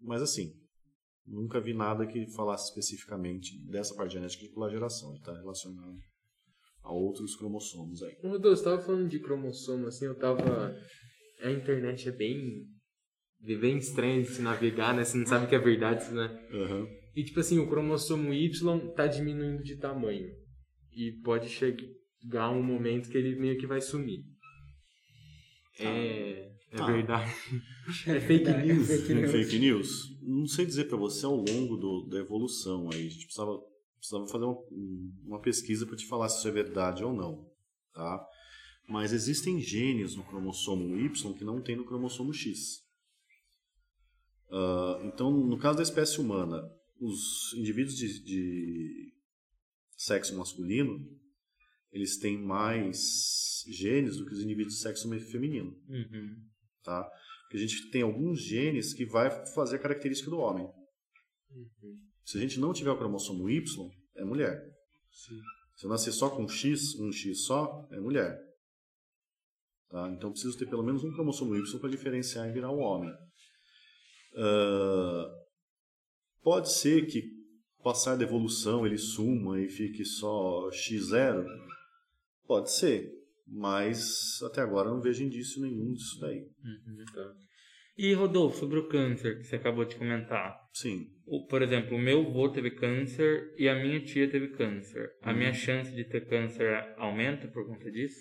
mas 0.00 0.22
assim, 0.22 0.52
nunca 1.26 1.60
vi 1.60 1.72
nada 1.72 2.06
que 2.06 2.26
falasse 2.32 2.68
especificamente 2.68 3.58
dessa 3.66 3.94
parte 3.94 4.12
genética 4.12 4.46
de 4.46 4.70
geração. 4.72 5.10
Ele 5.10 5.18
está 5.18 5.34
relacionado 5.34 5.98
a 6.82 6.92
outros 6.92 7.34
cromossomos 7.36 8.02
aí. 8.02 8.16
Ô, 8.22 8.28
Rodolfo, 8.28 8.56
você 8.56 8.64
tava 8.64 8.82
falando 8.82 9.08
de 9.08 9.18
cromossomo, 9.20 9.86
assim, 9.86 10.04
eu 10.06 10.16
tava... 10.16 10.74
A 11.42 11.50
internet 11.50 12.08
é 12.08 12.12
bem... 12.12 12.64
é 13.46 13.54
bem 13.56 13.78
estranho 13.78 14.22
de 14.22 14.28
se 14.30 14.42
navegar, 14.42 14.94
né? 14.94 15.04
Você 15.04 15.16
não 15.18 15.26
sabe 15.26 15.46
o 15.46 15.48
que 15.48 15.54
é 15.54 15.58
verdade, 15.58 16.12
né? 16.12 16.28
Aham. 16.52 16.86
E, 17.14 17.24
tipo 17.24 17.40
assim, 17.40 17.58
o 17.58 17.68
cromossomo 17.68 18.32
Y 18.34 18.50
tá 18.94 19.06
diminuindo 19.06 19.62
de 19.62 19.76
tamanho. 19.76 20.28
E 20.92 21.12
pode 21.24 21.48
chegar 21.48 22.50
um 22.50 22.62
momento 22.62 23.08
que 23.10 23.16
ele 23.16 23.36
meio 23.38 23.58
que 23.58 23.66
vai 23.66 23.80
sumir. 23.80 24.22
É... 25.78 26.52
É 26.72 26.80
Ah. 26.80 26.86
verdade. 26.86 27.30
É 28.08 28.20
fake 28.20 28.50
news. 28.50 28.86
fake 28.88 29.12
Um 29.12 29.16
news. 29.20 29.30
fake 29.32 29.58
news? 29.58 29.88
Não 30.22 30.46
sei 30.46 30.66
dizer 30.66 30.86
para 30.88 30.96
você 30.96 31.24
ao 31.24 31.36
longo 31.36 31.76
do, 31.76 32.06
da 32.10 32.18
evolução 32.18 32.90
aí. 32.92 33.06
A 33.06 33.10
gente 33.10 33.24
precisava, 33.24 33.56
precisava 33.98 34.26
fazer 34.26 34.44
uma, 34.44 34.58
uma 35.24 35.40
pesquisa 35.40 35.86
para 35.86 35.96
te 35.96 36.06
falar 36.06 36.28
se 36.28 36.38
isso 36.38 36.48
é 36.48 36.50
verdade 36.50 37.04
ou 37.04 37.12
não, 37.14 37.48
tá? 37.94 38.26
Mas 38.88 39.12
existem 39.12 39.60
genes 39.60 40.14
no 40.14 40.24
cromossomo 40.24 40.96
Y 40.98 41.34
que 41.34 41.44
não 41.44 41.60
tem 41.60 41.76
no 41.76 41.84
cromossomo 41.84 42.32
X. 42.32 42.84
Ah, 44.50 45.00
então, 45.04 45.30
no 45.30 45.58
caso 45.58 45.76
da 45.78 45.82
espécie 45.82 46.20
humana, 46.20 46.62
os 47.00 47.52
indivíduos 47.54 47.96
de, 47.96 48.22
de 48.24 49.12
sexo 49.96 50.36
masculino, 50.36 50.98
eles 51.92 52.18
têm 52.18 52.38
mais 52.38 53.64
genes 53.68 54.16
do 54.16 54.26
que 54.26 54.32
os 54.32 54.40
indivíduos 54.42 54.74
de 54.74 54.80
sexo 54.80 55.08
feminino 55.30 55.76
Uhum. 55.88 56.36
tá? 56.82 57.08
Porque 57.42 57.56
a 57.56 57.60
gente 57.60 57.90
tem 57.90 58.02
alguns 58.02 58.40
genes 58.40 58.92
que 58.92 59.04
vai 59.06 59.30
fazer 59.54 59.76
a 59.76 59.80
característica 59.80 60.30
do 60.30 60.38
homem. 60.38 60.68
Se 62.24 62.38
a 62.38 62.40
gente 62.40 62.58
não 62.58 62.72
tiver 62.72 62.90
o 62.90 62.98
cromossomo 62.98 63.48
Y, 63.48 63.90
é 64.16 64.24
mulher. 64.24 64.60
Sim. 65.10 65.40
Se 65.76 65.86
eu 65.86 65.90
nascer 65.90 66.12
só 66.12 66.28
com 66.30 66.48
X, 66.48 66.94
um 66.98 67.12
X 67.12 67.44
só, 67.44 67.86
é 67.90 68.00
mulher. 68.00 68.36
Tá? 69.90 70.08
Então 70.10 70.30
preciso 70.32 70.58
ter 70.58 70.66
pelo 70.66 70.82
menos 70.82 71.04
um 71.04 71.12
cromossomo 71.12 71.54
Y 71.56 71.78
para 71.80 71.90
diferenciar 71.90 72.48
e 72.48 72.52
virar 72.52 72.70
um 72.70 72.80
homem. 72.80 73.12
Ah, 74.36 75.28
pode 76.42 76.72
ser 76.72 77.06
que 77.06 77.22
passar 77.82 78.16
da 78.16 78.24
evolução 78.24 78.84
ele 78.86 78.98
suma 78.98 79.60
e 79.60 79.68
fique 79.68 80.04
só 80.04 80.68
X0? 80.70 81.44
Pode 82.46 82.70
ser, 82.72 83.10
mas 83.46 84.40
até 84.44 84.60
agora 84.60 84.88
eu 84.88 84.94
não 84.94 85.00
vejo 85.00 85.22
indício 85.24 85.60
nenhum 85.62 85.92
disso 85.92 86.20
daí. 86.20 86.40
Uhum. 86.64 87.04
Tá. 87.14 87.32
E 87.98 88.12
Rodolfo, 88.12 88.58
sobre 88.58 88.78
o 88.78 88.88
câncer 88.88 89.38
que 89.38 89.44
você 89.44 89.56
acabou 89.56 89.84
de 89.84 89.96
comentar. 89.96 90.54
Sim, 90.74 91.06
O- 91.26 91.46
Por 91.46 91.62
exemplo, 91.62 91.96
o 91.96 92.00
meu 92.00 92.26
avô 92.26 92.48
teve 92.50 92.70
câncer 92.72 93.54
e 93.58 93.68
a 93.68 93.74
minha 93.74 94.04
tia 94.04 94.30
teve 94.30 94.48
câncer. 94.48 95.10
A 95.22 95.32
minha 95.32 95.52
chance 95.54 95.90
de 95.94 96.04
ter 96.04 96.28
câncer 96.28 96.94
aumenta 96.98 97.48
por 97.48 97.66
conta 97.66 97.90
disso? 97.90 98.20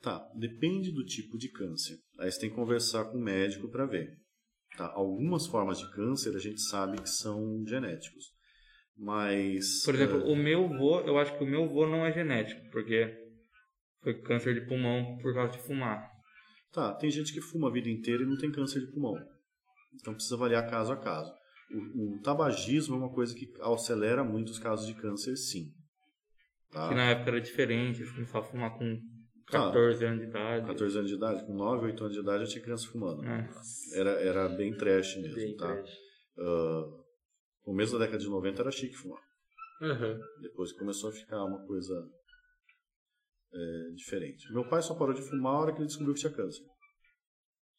Tá, 0.00 0.30
depende 0.34 0.92
do 0.92 1.04
tipo 1.04 1.36
de 1.36 1.50
câncer. 1.50 1.98
Aí 2.18 2.30
você 2.30 2.40
tem 2.40 2.50
que 2.50 2.56
conversar 2.56 3.04
com 3.06 3.18
o 3.18 3.22
médico 3.22 3.68
para 3.68 3.86
ver. 3.86 4.16
Tá? 4.76 4.86
Algumas 4.94 5.46
formas 5.46 5.78
de 5.78 5.90
câncer 5.90 6.36
a 6.36 6.38
gente 6.38 6.60
sabe 6.60 7.00
que 7.00 7.08
são 7.08 7.64
genéticos. 7.66 8.32
Mas. 8.96 9.82
Por 9.84 9.94
exemplo, 9.94 10.20
eh, 10.20 10.24
o 10.24 10.36
meu 10.36 10.64
avô, 10.66 11.00
eu 11.00 11.18
acho 11.18 11.36
que 11.36 11.44
o 11.44 11.46
meu 11.46 11.64
avô 11.64 11.86
não 11.86 12.04
é 12.04 12.12
genético, 12.12 12.60
porque 12.70 13.12
foi 14.02 14.20
câncer 14.22 14.54
de 14.54 14.66
pulmão 14.66 15.18
por 15.20 15.34
causa 15.34 15.52
de 15.52 15.58
fumar. 15.58 16.08
tá, 16.72 16.94
tem 16.94 17.10
gente 17.10 17.32
que 17.32 17.40
fuma 17.40 17.68
a 17.68 17.72
vida 17.72 17.88
inteira 17.88 18.22
e 18.22 18.26
não 18.26 18.36
tem 18.36 18.52
câncer 18.52 18.80
de 18.80 18.92
pulmão. 18.92 19.14
Então 19.94 20.14
precisa 20.14 20.34
avaliar 20.36 20.68
caso 20.68 20.92
a 20.92 20.96
caso. 20.96 21.32
O, 21.70 22.16
o 22.16 22.22
tabagismo 22.22 22.94
é 22.94 22.98
uma 22.98 23.12
coisa 23.12 23.34
que 23.34 23.52
acelera 23.60 24.24
muito 24.24 24.50
os 24.50 24.58
casos 24.58 24.86
de 24.86 24.94
câncer, 24.94 25.36
sim. 25.36 25.72
Tá? 26.70 26.88
Que 26.88 26.94
na 26.94 27.10
época 27.10 27.30
era 27.30 27.40
diferente, 27.40 28.00
eles 28.00 28.12
começavam 28.12 28.48
a 28.48 28.50
fumar 28.50 28.78
com 28.78 29.00
Tá. 29.50 29.66
14 29.66 30.04
anos 30.04 30.20
de 30.20 30.26
idade. 30.28 30.66
14 30.66 30.98
anos 30.98 31.10
de 31.10 31.16
idade, 31.16 31.46
com 31.46 31.54
9, 31.54 31.86
8 31.86 32.04
anos 32.04 32.14
de 32.16 32.22
idade 32.22 32.42
eu 32.44 32.48
tinha 32.48 32.62
criança 32.62 32.86
fumando. 32.88 33.22
Nossa. 33.22 33.96
Era, 33.98 34.10
era 34.20 34.48
bem 34.50 34.76
trash 34.76 35.16
mesmo, 35.16 35.34
Bem 35.36 35.56
tá? 35.56 35.74
trash. 35.74 35.96
Ah, 36.38 36.84
no 36.86 37.04
começo 37.62 37.92
da 37.94 38.04
década 38.04 38.18
de 38.18 38.28
90 38.28 38.60
era 38.62 38.70
chique 38.70 38.94
fumar. 38.94 39.22
Aham. 39.82 40.18
Depois 40.42 40.72
começou 40.72 41.10
a 41.10 41.12
ficar 41.12 41.42
uma 41.44 41.64
coisa 41.66 41.94
é, 43.54 43.90
diferente. 43.94 44.52
Meu 44.52 44.68
pai 44.68 44.82
só 44.82 44.94
parou 44.94 45.14
de 45.14 45.22
fumar 45.22 45.54
a 45.54 45.58
hora 45.60 45.72
que 45.72 45.78
ele 45.78 45.86
descobriu 45.86 46.14
que 46.14 46.20
tinha 46.20 46.32
câncer. 46.32 46.62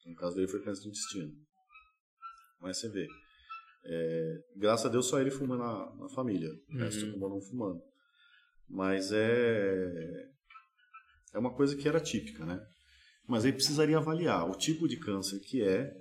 No 0.06 0.16
caso 0.16 0.36
dele 0.36 0.48
foi 0.48 0.64
câncer 0.64 0.84
de 0.84 0.90
intestino. 0.90 1.32
Mas 2.62 2.78
você 2.80 2.90
vê. 2.90 3.08
é, 3.86 4.38
graças 4.56 4.86
a 4.86 4.90
Deus 4.90 5.06
só 5.08 5.20
ele 5.20 5.30
fuma 5.32 5.56
na, 5.58 5.96
na 5.98 6.10
família. 6.10 6.50
O 6.74 6.78
resto 6.78 7.04
Uhum. 7.04 7.10
acabou 7.12 7.30
não 7.30 7.42
fumando. 7.42 7.82
Mas 8.68 9.12
é. 9.12 10.30
É 11.34 11.40
uma 11.40 11.54
coisa 11.54 11.76
que 11.76 11.88
era 11.88 12.00
típica, 12.00 12.46
né? 12.46 12.60
Mas 13.28 13.46
aí 13.46 13.52
precisaria 13.52 13.98
avaliar 13.98 14.50
o 14.50 14.58
tipo 14.58 14.88
de 14.88 14.98
câncer 14.98 15.40
que 15.40 15.62
é, 15.62 15.92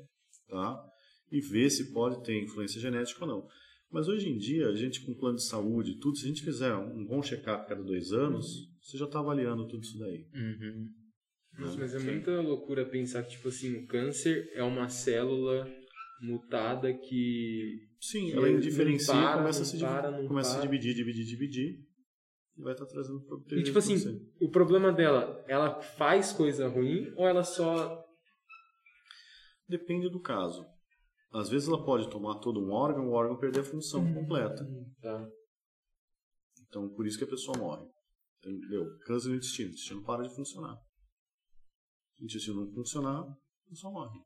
tá? 0.48 0.82
E 1.30 1.40
ver 1.40 1.70
se 1.70 1.92
pode 1.92 2.22
ter 2.24 2.42
influência 2.42 2.80
genética 2.80 3.24
ou 3.24 3.30
não. 3.30 3.48
Mas 3.90 4.08
hoje 4.08 4.28
em 4.28 4.36
dia, 4.36 4.68
a 4.68 4.74
gente 4.74 5.04
com 5.04 5.14
plano 5.14 5.36
de 5.36 5.46
saúde 5.46 5.92
e 5.92 5.98
tudo, 5.98 6.16
se 6.16 6.24
a 6.24 6.28
gente 6.28 6.42
fizer 6.42 6.74
um 6.74 7.06
bom 7.06 7.22
check-up 7.22 7.66
cada 7.68 7.82
dois 7.82 8.12
anos, 8.12 8.46
você 8.82 8.96
já 8.98 9.06
está 9.06 9.18
avaliando 9.18 9.66
tudo 9.66 9.82
isso 9.82 9.98
daí. 9.98 10.26
Uhum. 10.34 10.88
Nossa, 11.58 11.78
mas 11.78 11.94
é 11.94 11.98
muita 11.98 12.40
loucura 12.40 12.86
pensar 12.86 13.22
que, 13.22 13.30
tipo 13.30 13.48
assim, 13.48 13.76
o 13.76 13.86
câncer 13.86 14.50
é 14.54 14.62
uma 14.62 14.88
célula 14.88 15.68
mutada 16.20 16.92
que. 16.92 17.80
Sim, 18.00 18.30
Que 18.30 18.36
ela 18.36 18.50
indiferencia 18.50 19.12
para, 19.12 19.34
e 19.34 19.38
começa, 19.38 19.64
se, 19.64 19.78
para, 19.78 20.26
começa 20.26 20.52
a 20.52 20.60
para. 20.60 20.66
dividir, 20.66 20.94
dividir, 20.94 21.24
dividir. 21.24 21.87
E 22.58 22.62
vai 22.62 22.72
estar 22.72 22.86
trazendo 22.86 23.24
E, 23.52 23.62
tipo 23.62 23.78
assim, 23.78 23.96
o 24.40 24.50
problema 24.50 24.92
dela, 24.92 25.44
ela 25.46 25.80
faz 25.80 26.32
coisa 26.32 26.66
ruim 26.66 27.12
ou 27.16 27.26
ela 27.26 27.44
só. 27.44 28.04
Depende 29.68 30.10
do 30.10 30.20
caso. 30.20 30.66
Às 31.32 31.48
vezes 31.48 31.68
ela 31.68 31.84
pode 31.84 32.10
tomar 32.10 32.40
todo 32.40 32.58
um 32.58 32.72
órgão, 32.72 33.08
o 33.08 33.12
órgão 33.12 33.38
perder 33.38 33.60
a 33.60 33.64
função 33.64 34.12
completa. 34.12 34.66
Tá. 35.00 35.28
Então, 36.66 36.88
por 36.88 37.06
isso 37.06 37.16
que 37.16 37.24
a 37.24 37.28
pessoa 37.28 37.56
morre. 37.56 37.86
Entendeu? 38.38 38.86
Câncer 39.06 39.28
no 39.28 39.36
intestino. 39.36 39.68
O 39.68 39.72
intestino 39.72 40.02
para 40.02 40.22
de 40.22 40.34
funcionar. 40.34 40.76
Se 42.16 42.22
o 42.22 42.24
intestino 42.24 42.64
não 42.64 42.72
funcionar, 42.72 43.20
a 43.20 43.68
pessoa 43.68 43.92
morre. 43.92 44.18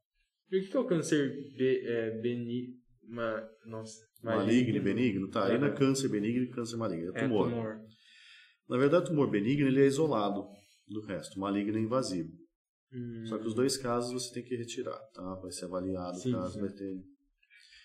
E 0.51 0.59
o 0.59 0.63
que 0.63 0.69
que 0.69 0.77
é 0.77 0.81
o 0.81 0.87
câncer 0.87 1.29
be, 1.55 1.87
é, 1.87 2.21
beni... 2.21 2.81
Ma, 3.05 3.47
nossa. 3.67 4.07
Maligno 4.23 4.77
e 4.77 4.81
benigno, 4.81 5.29
tá? 5.29 5.47
Aí 5.47 5.59
não 5.59 5.67
é 5.67 5.71
Aham. 5.71 5.79
câncer 5.79 6.09
benigno 6.09 6.45
e 6.45 6.51
câncer 6.51 6.77
maligno. 6.77 7.13
É 7.17 7.25
É 7.25 7.29
tumor. 7.29 7.51
Na 8.73 8.79
verdade, 8.79 9.05
o 9.05 9.09
tumor 9.09 9.29
benigno 9.31 9.67
ele 9.69 9.83
é 9.83 9.87
isolado 9.87 10.47
do 10.89 11.03
resto. 11.03 11.39
Maligno 11.39 11.77
é 11.77 11.81
invasivo. 11.83 12.31
Hum, 12.91 13.27
Só 13.27 13.37
que 13.37 13.47
os 13.47 13.55
dois 13.55 13.77
casos 13.77 14.13
você 14.13 14.33
tem 14.33 14.43
que 14.43 14.57
retirar, 14.57 14.99
tá? 15.15 15.35
Vai 15.43 15.53
ser 15.53 15.67
avaliado 15.67 16.17
Sim, 16.17 16.31
o 16.31 16.39
caso, 16.39 16.55
sim. 16.55 16.61
vai 16.61 16.71
ter... 16.71 16.97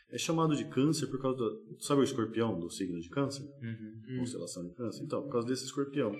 É 0.10 0.17
chamado 0.17 0.56
de 0.56 0.63
câncer 0.69 1.08
por 1.08 1.21
causa 1.21 1.38
do... 1.38 1.78
Sabe 1.82 2.00
o 2.00 2.04
escorpião 2.06 2.58
do 2.58 2.69
signo 2.69 3.02
de 3.02 3.10
câncer? 3.10 3.43
Uhum. 3.62 4.02
hum, 4.12 4.17
Constelação 4.19 4.65
de 4.65 4.73
câncer? 4.76 5.04
Então, 5.04 5.23
por 5.23 5.32
causa 5.34 5.45
desse 5.50 5.65
escorpião. 5.65 6.13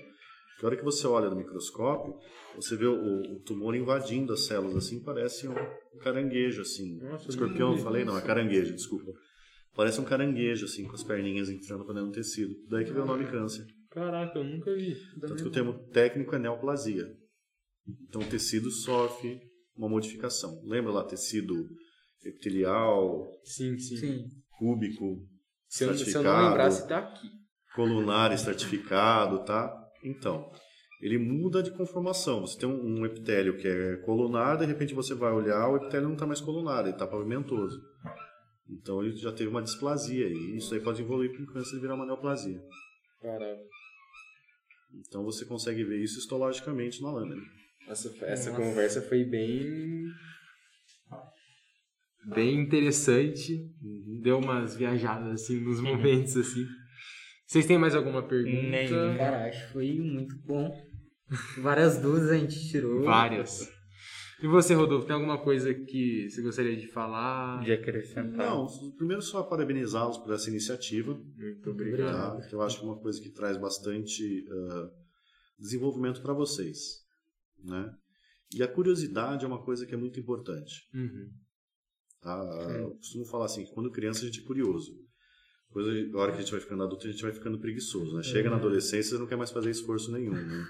Que 0.58 0.64
a 0.64 0.66
hora 0.66 0.76
que 0.76 0.84
você 0.84 1.06
olha 1.06 1.30
no 1.30 1.36
microscópio, 1.36 2.14
você 2.54 2.76
vê 2.76 2.84
o, 2.84 3.36
o 3.36 3.40
tumor 3.40 3.74
invadindo 3.74 4.34
as 4.34 4.40
células, 4.44 4.76
assim, 4.76 5.00
parece 5.02 5.48
um 5.48 5.54
caranguejo, 6.02 6.60
assim. 6.60 6.98
Nossa, 6.98 7.30
escorpião, 7.30 7.78
falei? 7.78 8.04
Não, 8.04 8.18
é 8.18 8.20
caranguejo, 8.20 8.74
desculpa. 8.74 9.12
Parece 9.74 9.98
um 9.98 10.04
caranguejo, 10.04 10.66
assim, 10.66 10.84
com 10.86 10.94
as 10.94 11.04
perninhas 11.04 11.48
entrando 11.48 11.84
para 11.86 11.94
dentro 11.94 12.10
do 12.10 12.14
tecido. 12.14 12.54
Daí 12.68 12.84
que 12.84 12.92
vem 12.92 13.02
o 13.02 13.06
nome 13.06 13.24
câncer. 13.30 13.64
Caraca, 13.90 14.38
eu 14.38 14.44
nunca 14.44 14.74
vi. 14.74 14.94
Tanto 15.20 15.36
que 15.36 15.42
o 15.42 15.50
termo 15.50 15.72
técnico 15.90 16.34
é 16.34 16.38
neoplasia. 16.38 17.06
Então 18.08 18.20
o 18.20 18.28
tecido 18.28 18.70
sofre 18.70 19.40
uma 19.76 19.88
modificação. 19.88 20.60
Lembra 20.64 20.92
lá 20.92 21.04
tecido 21.04 21.54
epitelial, 22.24 23.26
Sim, 23.44 23.78
sim. 23.78 23.96
Sim. 23.96 24.24
cúbico, 24.58 25.26
Se 25.68 25.84
eu, 25.84 25.94
se 25.94 26.12
eu 26.14 26.22
não 26.22 26.48
lembrasse, 26.48 26.86
tá 26.88 26.98
aqui. 26.98 27.28
colunar 27.74 28.32
estratificado, 28.32 29.44
tá? 29.44 29.72
Então, 30.04 30.50
ele 31.00 31.16
muda 31.16 31.62
de 31.62 31.70
conformação. 31.70 32.40
Você 32.40 32.58
tem 32.58 32.68
um, 32.68 33.00
um 33.00 33.06
epitélio 33.06 33.56
que 33.56 33.66
é 33.68 33.96
colunar, 33.98 34.58
de 34.58 34.66
repente 34.66 34.94
você 34.94 35.14
vai 35.14 35.32
olhar, 35.32 35.68
o 35.70 35.76
epitélio 35.76 36.08
não 36.08 36.14
está 36.14 36.26
mais 36.26 36.40
colunar, 36.40 36.80
ele 36.80 36.90
está 36.90 37.06
pavimentoso. 37.06 37.80
Então 38.68 39.02
ele 39.02 39.16
já 39.16 39.32
teve 39.32 39.48
uma 39.48 39.62
displasia 39.62 40.26
e 40.28 40.56
isso 40.56 40.74
aí 40.74 40.80
pode 40.80 41.00
evoluir 41.00 41.32
para 41.32 41.42
um 41.42 41.46
câncer 41.46 41.76
e 41.76 41.80
virar 41.80 41.94
uma 41.94 42.04
neoplasia. 42.04 42.60
Caraca. 43.20 43.60
Então 44.94 45.24
você 45.24 45.44
consegue 45.44 45.84
ver 45.84 46.02
isso 46.02 46.18
histologicamente 46.18 47.02
na 47.02 47.10
lâmina. 47.12 47.42
Essa, 47.88 48.08
essa 48.26 48.50
Nossa. 48.50 48.62
conversa 48.62 49.02
foi 49.02 49.24
bem. 49.24 50.06
Bem 52.34 52.60
interessante. 52.60 53.70
Deu 54.22 54.38
umas 54.38 54.76
viajadas 54.76 55.42
assim 55.42 55.60
nos 55.60 55.80
momentos 55.80 56.36
assim. 56.36 56.66
Vocês 57.46 57.64
têm 57.64 57.78
mais 57.78 57.94
alguma 57.94 58.22
pergunta? 58.22 58.68
Nenhuma. 58.68 59.16
Cara, 59.16 59.48
acho 59.48 59.66
que 59.66 59.72
foi 59.72 59.98
muito 59.98 60.36
bom. 60.44 60.70
Várias 61.58 61.98
dúvidas 61.98 62.30
a 62.30 62.38
gente 62.38 62.68
tirou. 62.68 63.04
Várias. 63.04 63.70
E 64.40 64.46
você, 64.46 64.72
Rodolfo, 64.72 65.06
tem 65.06 65.16
alguma 65.16 65.38
coisa 65.38 65.74
que 65.74 66.30
você 66.30 66.40
gostaria 66.42 66.76
de 66.76 66.86
falar? 66.86 67.60
De 67.64 67.72
acrescentar. 67.72 68.36
Não, 68.36 68.66
primeiro 68.96 69.20
só 69.20 69.42
parabenizá-los 69.42 70.18
por 70.18 70.32
essa 70.32 70.48
iniciativa. 70.48 71.12
Muito 71.36 71.70
obrigado. 71.70 72.40
Tá? 72.40 72.48
Eu 72.52 72.62
acho 72.62 72.78
que 72.78 72.84
é 72.84 72.88
uma 72.88 73.00
coisa 73.00 73.20
que 73.20 73.30
traz 73.30 73.56
bastante 73.56 74.46
ah, 74.48 74.90
desenvolvimento 75.58 76.22
para 76.22 76.32
vocês. 76.32 77.04
Né? 77.64 77.92
E 78.54 78.62
a 78.62 78.68
curiosidade 78.68 79.44
é 79.44 79.48
uma 79.48 79.62
coisa 79.62 79.84
que 79.84 79.94
é 79.94 79.98
muito 79.98 80.20
importante. 80.20 80.88
Uhum. 80.94 81.30
Tá? 82.20 82.76
Eu 82.78 82.90
costumo 82.92 83.24
falar 83.24 83.46
assim, 83.46 83.64
que 83.64 83.72
quando 83.72 83.90
criança 83.90 84.22
a 84.22 84.26
gente 84.26 84.40
é 84.40 84.44
curioso. 84.44 84.92
Depois, 85.66 86.14
a 86.14 86.18
hora 86.18 86.32
que 86.32 86.38
a 86.38 86.40
gente 86.40 86.52
vai 86.52 86.60
ficando 86.60 86.84
adulto, 86.84 87.06
a 87.06 87.10
gente 87.10 87.22
vai 87.22 87.32
ficando 87.32 87.58
preguiçoso. 87.58 88.16
Né? 88.16 88.22
Chega 88.22 88.48
na 88.48 88.56
adolescência, 88.56 89.10
você 89.10 89.18
não 89.18 89.26
quer 89.26 89.36
mais 89.36 89.50
fazer 89.50 89.70
esforço 89.70 90.12
nenhum. 90.12 90.32
Né? 90.32 90.66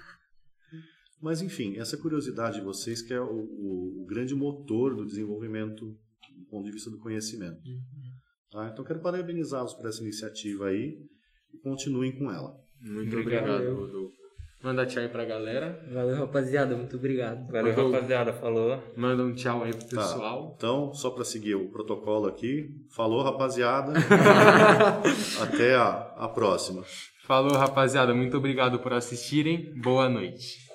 Mas, 1.21 1.43
enfim, 1.43 1.77
essa 1.79 1.97
curiosidade 1.97 2.59
de 2.59 2.65
vocês 2.65 3.03
que 3.03 3.13
é 3.13 3.21
o, 3.21 3.25
o- 3.27 4.03
o 4.03 4.07
grande 4.07 4.35
motor 4.35 4.95
do 4.95 5.05
desenvolvimento 5.05 5.85
do 5.85 6.45
ponto 6.51 6.65
de 6.65 6.71
vista 6.73 6.91
do 6.91 6.99
conhecimento. 6.99 7.61
Tá? 8.51 8.71
Então, 8.73 8.85
quero 8.85 9.01
parabenizá-los 9.01 9.75
por 9.75 9.87
essa 9.89 10.01
iniciativa 10.03 10.69
aí 10.69 10.97
e 11.53 11.59
continuem 11.59 12.13
com 12.17 12.31
ela. 12.31 12.55
Muito 12.81 13.19
Obrigado. 13.19 13.51
obrigado, 13.51 13.75
Rodolfo. 13.77 14.17
Manda 14.63 14.85
tchau 14.87 15.03
aí 15.03 15.09
pra 15.09 15.25
galera. 15.25 15.85
Valeu, 15.93 16.17
rapaziada. 16.17 16.77
Muito 16.77 16.97
obrigado. 16.97 17.47
Valeu, 17.51 17.75
Rodolfo. 17.75 17.93
rapaziada. 17.95 18.33
Falou. 18.33 18.83
Manda 18.97 19.23
um 19.25 19.35
tchau 19.35 19.63
aí 19.65 19.73
pro 19.73 19.87
Tá. 19.89 19.97
pessoal. 20.03 20.55
Então, 20.57 20.93
só 20.95 21.11
para 21.11 21.25
seguir 21.25 21.55
o 21.57 21.69
protocolo 21.69 22.27
aqui, 22.27 22.69
falou, 22.91 23.23
rapaziada. 23.23 23.93
Até 25.43 25.75
a, 25.77 26.13
a 26.17 26.29
próxima. 26.29 26.83
Falou, 27.25 27.53
rapaziada. 27.57 28.15
Muito 28.15 28.37
obrigado 28.37 28.79
por 28.81 28.93
assistirem. 28.93 29.73
Boa 29.81 30.09
noite. 30.09 30.68